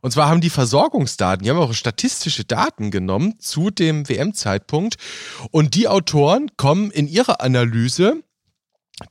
[0.00, 4.96] Und zwar haben die Versorgungsdaten, die haben auch statistische Daten genommen zu dem WM-Zeitpunkt.
[5.50, 8.22] Und die Autoren kommen in ihrer Analyse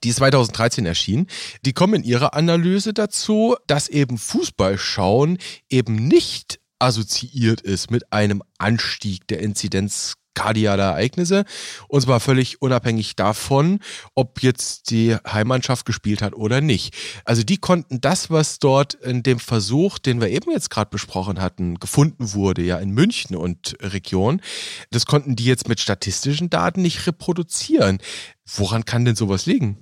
[0.04, 1.28] die ist 2013 erschienen,
[1.66, 5.38] die kommen in ihrer Analyse dazu, dass eben Fußballschauen
[5.70, 11.46] eben nicht assoziiert ist mit einem Anstieg der Inzidenz kardiale Ereignisse
[11.88, 13.80] und zwar völlig unabhängig davon,
[14.16, 16.96] ob jetzt die Heimmannschaft gespielt hat oder nicht.
[17.26, 21.42] Also die konnten das, was dort in dem Versuch, den wir eben jetzt gerade besprochen
[21.42, 24.42] hatten, gefunden wurde, ja in München und Region,
[24.92, 28.00] das konnten die jetzt mit statistischen Daten nicht reproduzieren.
[28.46, 29.78] Woran kann denn sowas liegen?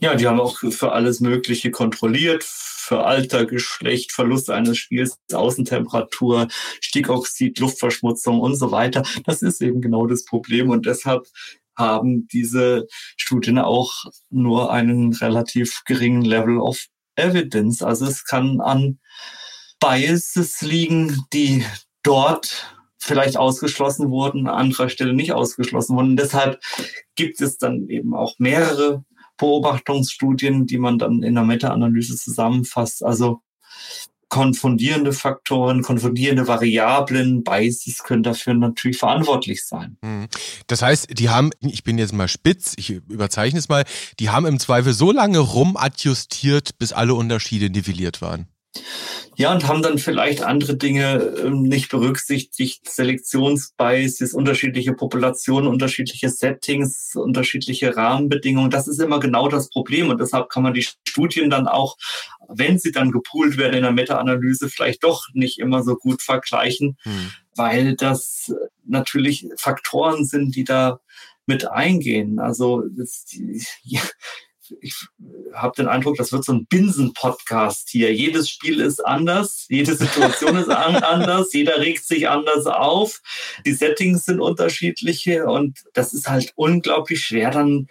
[0.00, 2.44] Ja, die haben auch für alles Mögliche kontrolliert,
[2.86, 6.46] für Alter, Geschlecht, Verlust eines Spiels, Außentemperatur,
[6.80, 9.02] Stickoxid, Luftverschmutzung und so weiter.
[9.24, 11.26] Das ist eben genau das Problem und deshalb
[11.76, 13.92] haben diese Studien auch
[14.30, 17.82] nur einen relativ geringen Level of Evidence.
[17.82, 18.98] Also es kann an
[19.80, 21.64] Biases liegen, die
[22.02, 26.16] dort vielleicht ausgeschlossen wurden, an anderer Stelle nicht ausgeschlossen wurden.
[26.16, 26.60] deshalb
[27.14, 29.04] gibt es dann eben auch mehrere
[29.38, 33.04] Beobachtungsstudien, die man dann in einer Meta-Analyse zusammenfasst.
[33.04, 33.40] Also
[34.28, 39.98] konfundierende Faktoren, konfundierende Variablen, Biases können dafür natürlich verantwortlich sein.
[40.02, 40.26] Hm.
[40.66, 43.84] Das heißt, die haben, ich bin jetzt mal spitz, ich überzeichne es mal,
[44.18, 48.48] die haben im Zweifel so lange rumadjustiert, bis alle Unterschiede nivelliert waren.
[49.38, 57.14] Ja, und haben dann vielleicht andere Dinge ähm, nicht berücksichtigt, Selektionsbiases, unterschiedliche Populationen, unterschiedliche Settings,
[57.14, 58.70] unterschiedliche Rahmenbedingungen.
[58.70, 61.98] Das ist immer genau das Problem und deshalb kann man die Studien dann auch,
[62.48, 66.96] wenn sie dann gepoolt werden in der Meta-Analyse, vielleicht doch nicht immer so gut vergleichen,
[67.02, 67.30] hm.
[67.54, 68.54] weil das
[68.86, 71.00] natürlich Faktoren sind, die da
[71.44, 72.38] mit eingehen.
[72.38, 73.26] Also das,
[73.82, 74.00] ja,
[74.80, 74.94] ich
[75.54, 78.14] habe den Eindruck, das wird so ein Binsen-Podcast hier.
[78.14, 83.20] Jedes Spiel ist anders, jede Situation ist anders, jeder regt sich anders auf,
[83.64, 87.88] die Settings sind unterschiedliche und das ist halt unglaublich schwer dann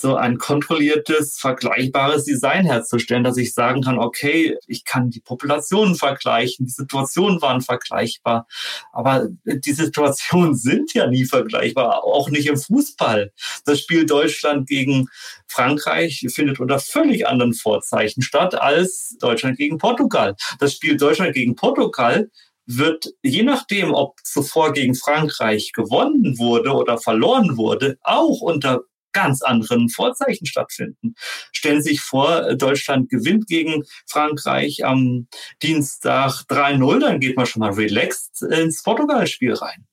[0.00, 5.94] so ein kontrolliertes, vergleichbares Design herzustellen, dass ich sagen kann, okay, ich kann die Populationen
[5.94, 8.46] vergleichen, die Situationen waren vergleichbar,
[8.92, 13.32] aber die Situationen sind ja nie vergleichbar, auch nicht im Fußball.
[13.64, 15.08] Das Spiel Deutschland gegen
[15.46, 20.36] Frankreich findet unter völlig anderen Vorzeichen statt als Deutschland gegen Portugal.
[20.58, 22.30] Das Spiel Deutschland gegen Portugal
[22.66, 28.82] wird, je nachdem, ob zuvor gegen Frankreich gewonnen wurde oder verloren wurde, auch unter
[29.12, 31.14] ganz anderen Vorzeichen stattfinden.
[31.52, 35.28] Stellen Sie sich vor, Deutschland gewinnt gegen Frankreich am
[35.62, 39.86] Dienstag 3-0, dann geht man schon mal relaxed ins Portugal-Spiel rein.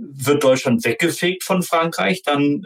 [0.00, 2.62] Wird Deutschland weggefegt von Frankreich, dann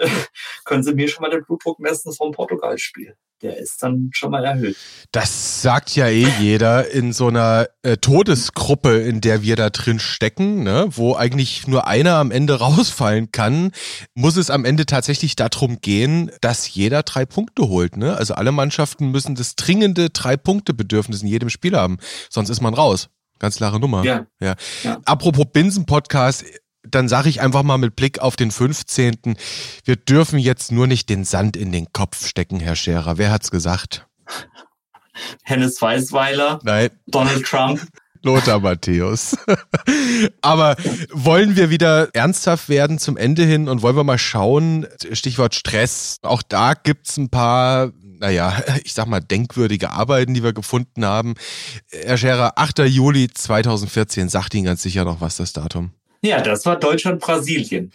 [0.64, 4.45] können Sie mir schon mal den Blutdruck messen vom Portugal-Spiel der ist dann schon mal
[4.45, 4.76] erhöht.
[5.11, 9.99] Das sagt ja eh jeder in so einer äh, Todesgruppe, in der wir da drin
[9.99, 13.72] stecken, ne, wo eigentlich nur einer am Ende rausfallen kann,
[14.14, 17.97] muss es am Ende tatsächlich darum gehen, dass jeder drei Punkte holt.
[17.97, 18.16] Ne?
[18.16, 21.99] Also alle Mannschaften müssen das dringende Drei-Punkte-Bedürfnis in jedem Spiel haben,
[22.30, 23.09] sonst ist man raus.
[23.39, 24.05] Ganz klare Nummer.
[24.05, 24.26] Ja.
[24.41, 24.55] ja.
[24.85, 25.01] ja.
[25.05, 26.45] Apropos Binsen-Podcast,
[26.83, 29.37] dann sage ich einfach mal mit Blick auf den 15.
[29.85, 33.18] Wir dürfen jetzt nur nicht den Sand in den Kopf stecken, Herr Scherer.
[33.18, 34.07] Wer hat's gesagt?
[35.43, 36.61] Hennes Weißweiler.
[36.62, 36.91] Nein.
[37.07, 37.80] Donald Trump.
[38.24, 39.37] Lothar Matthäus.
[40.43, 40.76] Aber
[41.12, 46.18] wollen wir wieder ernsthaft werden zum Ende hin und wollen wir mal schauen, Stichwort Stress,
[46.22, 51.35] auch da gibt's ein paar naja, ich sag mal, denkwürdige Arbeiten, die wir gefunden haben.
[51.91, 52.78] Herr Scherer, 8.
[52.87, 55.91] Juli 2014, sagt Ihnen ganz sicher noch was, das Datum.
[56.23, 57.93] Ja, das war Deutschland-Brasilien.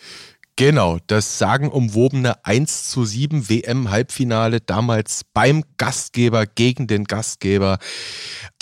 [0.59, 7.77] Genau, das sagenumwobene 1 zu 7 WM-Halbfinale damals beim Gastgeber gegen den Gastgeber.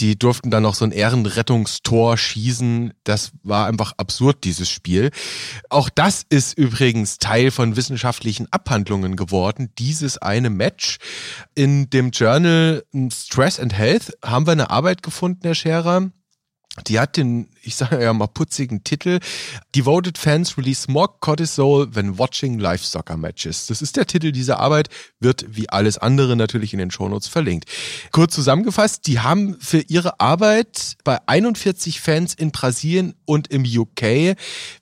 [0.01, 2.91] Die durften dann noch so ein Ehrenrettungstor schießen.
[3.05, 5.09] Das war einfach absurd, dieses Spiel.
[5.70, 10.97] Auch das ist übrigens Teil von wissenschaftlichen Abhandlungen geworden, dieses eine Match.
[11.55, 16.11] In dem Journal Stress and Health haben wir eine Arbeit gefunden, Herr Scherer
[16.84, 19.19] die hat den, ich sage ja mal putzigen Titel
[19.76, 23.67] Devoted Fans Release More Cortisol when Watching Live Soccer Matches.
[23.67, 27.69] Das ist der Titel dieser Arbeit, wird wie alles andere natürlich in den Shownotes verlinkt.
[28.11, 34.36] Kurz zusammengefasst, die haben für ihre Arbeit bei 41 Fans in Brasilien und im UK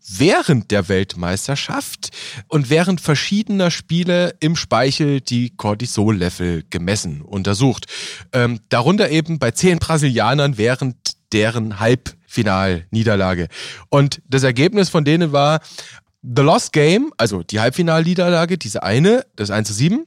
[0.08, 2.10] während der Weltmeisterschaft
[2.48, 7.86] und während verschiedener Spiele im Speichel die Cortisol-Level gemessen, untersucht.
[8.32, 13.48] Ähm, darunter eben bei zehn Brasilianern während deren Halbfinalniederlage.
[13.90, 15.60] Und das Ergebnis von denen war
[16.22, 20.06] The Lost Game, also die Halbfinalniederlage, diese eine, das 1 zu 7,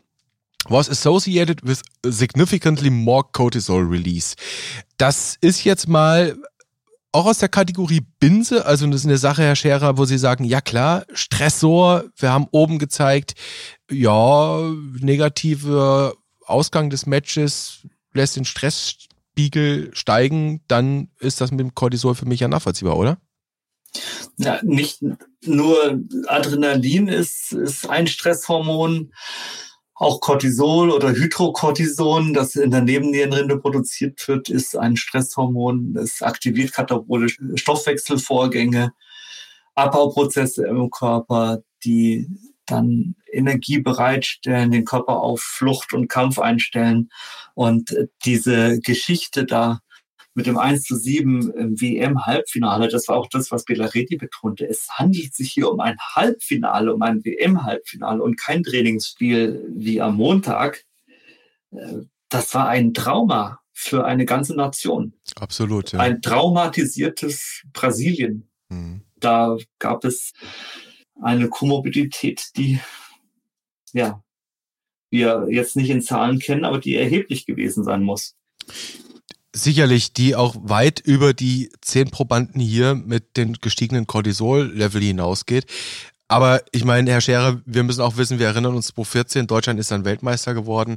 [0.68, 4.34] was associated with significantly more cortisol release.
[4.96, 6.36] Das ist jetzt mal
[7.12, 10.44] auch aus der Kategorie Binse, also das ist eine Sache, Herr Scherer, wo Sie sagen,
[10.44, 13.34] ja klar, Stressor, wir haben oben gezeigt,
[13.90, 14.60] ja,
[15.00, 16.14] negativer
[16.44, 18.44] Ausgang des Matches lässt den
[19.36, 23.18] Stressspiegel steigen, dann ist das mit dem Cortisol für mich ja nachvollziehbar, oder?
[24.38, 25.02] Ja, nicht
[25.44, 29.12] nur Adrenalin ist, ist ein Stresshormon,
[29.94, 35.96] auch Cortisol oder Hydrocortison, das in der Nebennierenrinde produziert wird, ist ein Stresshormon.
[35.96, 38.92] Es aktiviert katabolische Stoffwechselvorgänge,
[39.74, 42.28] Abbauprozesse im Körper, die
[42.66, 47.10] dann Energie bereitstellen, den Körper auf Flucht und Kampf einstellen.
[47.54, 47.94] Und
[48.24, 49.80] diese Geschichte da
[50.34, 54.68] mit dem 1 zu 7 im WM-Halbfinale, das war auch das, was Bellaretti betonte.
[54.68, 60.16] Es handelt sich hier um ein Halbfinale, um ein WM-Halbfinale und kein Trainingsspiel wie am
[60.16, 60.84] Montag.
[61.70, 65.14] Äh, das war ein Trauma für eine ganze Nation.
[65.36, 65.92] Absolut.
[65.92, 66.00] Ja.
[66.00, 68.48] Ein traumatisiertes Brasilien.
[68.68, 69.02] Mhm.
[69.18, 70.32] Da gab es
[71.22, 72.80] eine Komorbidität, die
[73.92, 74.22] ja,
[75.10, 78.36] wir jetzt nicht in Zahlen kennen, aber die erheblich gewesen sein muss
[79.56, 85.66] sicherlich, die auch weit über die zehn Probanden hier mit den gestiegenen Cortisol-Level hinausgeht.
[86.28, 89.92] Aber ich meine, Herr Scherer, wir müssen auch wissen, wir erinnern uns 2014, Deutschland ist
[89.92, 90.96] dann Weltmeister geworden.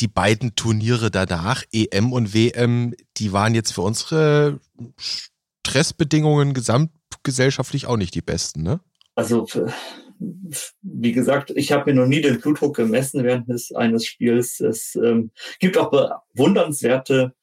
[0.00, 4.58] Die beiden Turniere danach, EM und WM, die waren jetzt für unsere
[4.96, 8.80] Stressbedingungen gesamtgesellschaftlich auch nicht die besten, ne?
[9.14, 9.46] Also,
[10.82, 14.60] wie gesagt, ich habe mir noch nie den Blutdruck gemessen während des, eines Spiels.
[14.60, 15.90] Es ähm, gibt auch
[16.32, 17.34] bewundernswerte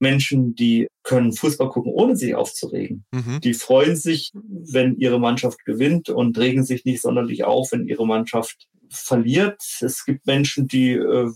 [0.00, 3.04] Menschen, die können Fußball gucken, ohne sich aufzuregen.
[3.12, 3.40] Mhm.
[3.42, 8.06] Die freuen sich, wenn ihre Mannschaft gewinnt und regen sich nicht sonderlich auf, wenn ihre
[8.06, 9.62] Mannschaft verliert.
[9.80, 11.30] Es gibt Menschen, die äh,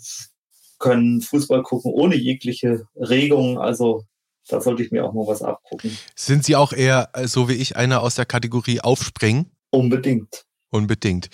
[0.78, 3.58] können Fußball gucken ohne jegliche Regung.
[3.58, 4.04] Also
[4.48, 5.96] da sollte ich mir auch mal was abgucken.
[6.14, 9.50] Sind Sie auch eher, äh, so wie ich, einer aus der Kategorie Aufspringen?
[9.70, 10.44] Unbedingt.
[10.70, 11.30] Unbedingt.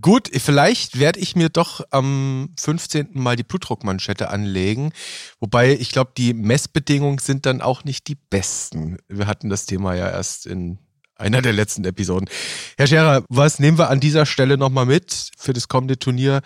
[0.00, 3.10] Gut, vielleicht werde ich mir doch am 15.
[3.12, 4.92] mal die Blutdruckmanschette anlegen.
[5.38, 8.96] Wobei ich glaube, die Messbedingungen sind dann auch nicht die besten.
[9.08, 10.78] Wir hatten das Thema ja erst in
[11.14, 12.30] einer der letzten Episoden.
[12.78, 16.40] Herr Scherer, was nehmen wir an dieser Stelle nochmal mit für das kommende Turnier?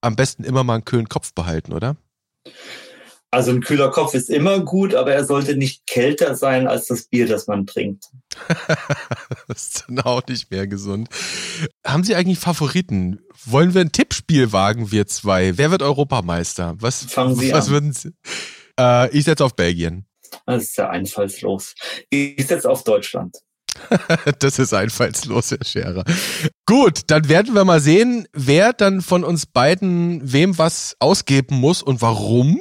[0.00, 1.96] Am besten immer mal einen kühlen Kopf behalten, oder?
[3.32, 7.04] Also ein kühler Kopf ist immer gut, aber er sollte nicht kälter sein als das
[7.04, 8.06] Bier, das man trinkt.
[9.46, 11.08] das ist dann auch nicht mehr gesund.
[11.86, 13.20] Haben Sie eigentlich Favoriten?
[13.44, 15.56] Wollen wir ein Tippspiel wagen, wir zwei?
[15.56, 16.74] Wer wird Europameister?
[16.80, 17.72] Was, Fangen Sie was an.
[17.72, 18.10] würden Sie?
[18.78, 20.06] Äh, ich setze auf Belgien.
[20.46, 21.74] Das ist ja einfallslos.
[22.08, 23.36] Ich setze auf Deutschland.
[24.40, 26.04] das ist einfallslos, Herr Scherer.
[26.66, 31.82] Gut, dann werden wir mal sehen, wer dann von uns beiden wem was ausgeben muss
[31.82, 32.60] und warum.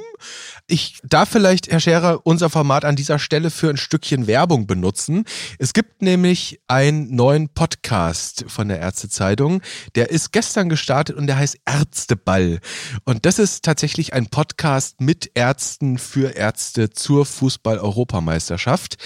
[0.71, 5.25] Ich darf vielleicht, Herr Scherer, unser Format an dieser Stelle für ein Stückchen Werbung benutzen.
[5.57, 9.63] Es gibt nämlich einen neuen Podcast von der Ärztezeitung.
[9.95, 12.59] Der ist gestern gestartet und der heißt Ärzteball.
[13.03, 18.97] Und das ist tatsächlich ein Podcast mit Ärzten für Ärzte zur Fußball-Europameisterschaft.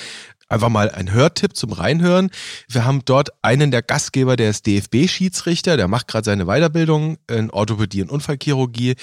[0.54, 2.30] Einfach mal ein Hörtipp zum Reinhören.
[2.70, 7.50] Wir haben dort einen der Gastgeber, der ist DFB-Schiedsrichter, der macht gerade seine Weiterbildung in
[7.50, 8.94] Orthopädie und Unfallchirurgie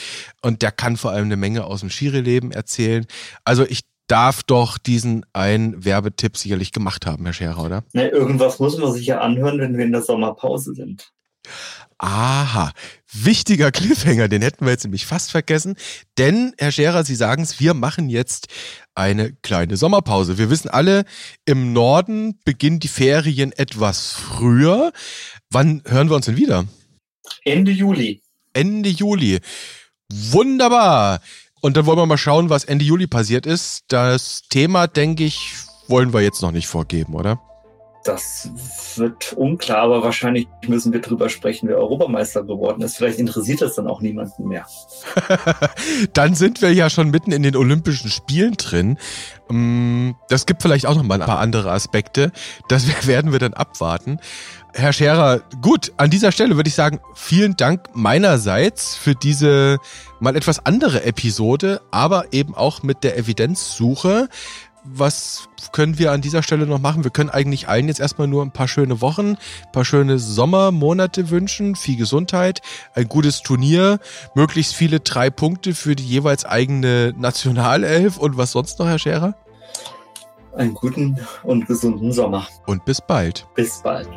[0.42, 3.05] und der kann vor allem eine Menge aus dem Schiri-Leben erzählen.
[3.42, 7.82] Also ich darf doch diesen einen Werbetipp sicherlich gemacht haben, Herr Scherer, oder?
[7.94, 11.11] Na, irgendwas muss man sich ja anhören, wenn wir in der Sommerpause sind.
[12.03, 12.72] Aha,
[13.12, 15.76] wichtiger Cliffhanger, den hätten wir jetzt nämlich fast vergessen.
[16.16, 18.48] Denn, Herr Scherer, Sie sagen es, wir machen jetzt
[18.94, 20.38] eine kleine Sommerpause.
[20.38, 21.05] Wir wissen alle,
[21.44, 24.92] im Norden beginnen die Ferien etwas früher.
[25.51, 26.64] Wann hören wir uns denn wieder?
[27.44, 28.22] Ende Juli.
[28.55, 29.40] Ende Juli.
[30.11, 31.20] Wunderbar.
[31.61, 33.84] Und dann wollen wir mal schauen, was Ende Juli passiert ist.
[33.88, 35.53] Das Thema, denke ich,
[35.86, 37.38] wollen wir jetzt noch nicht vorgeben, oder?
[38.05, 38.48] Das
[38.96, 42.96] wird unklar, aber wahrscheinlich müssen wir drüber sprechen, wer Europameister geworden ist.
[42.96, 44.66] Vielleicht interessiert das dann auch niemanden mehr.
[46.14, 48.96] dann sind wir ja schon mitten in den Olympischen Spielen drin.
[49.51, 52.32] Mm, das gibt vielleicht auch noch mal ein paar andere Aspekte.
[52.68, 54.18] Das werden wir dann abwarten.
[54.72, 59.78] Herr Scherer, gut, an dieser Stelle würde ich sagen, vielen Dank meinerseits für diese
[60.20, 64.28] mal etwas andere Episode, aber eben auch mit der Evidenzsuche
[64.85, 67.05] was können wir an dieser Stelle noch machen?
[67.05, 71.31] Wir können eigentlich allen jetzt erstmal nur ein paar schöne Wochen, ein paar schöne Sommermonate
[71.31, 72.61] wünschen, viel Gesundheit,
[72.95, 73.99] ein gutes Turnier,
[74.35, 79.35] möglichst viele drei Punkte für die jeweils eigene Nationalelf und was sonst noch, Herr Scherer?
[80.57, 82.47] Einen guten und gesunden Sommer.
[82.66, 83.47] Und bis bald.
[83.55, 84.09] Bis bald.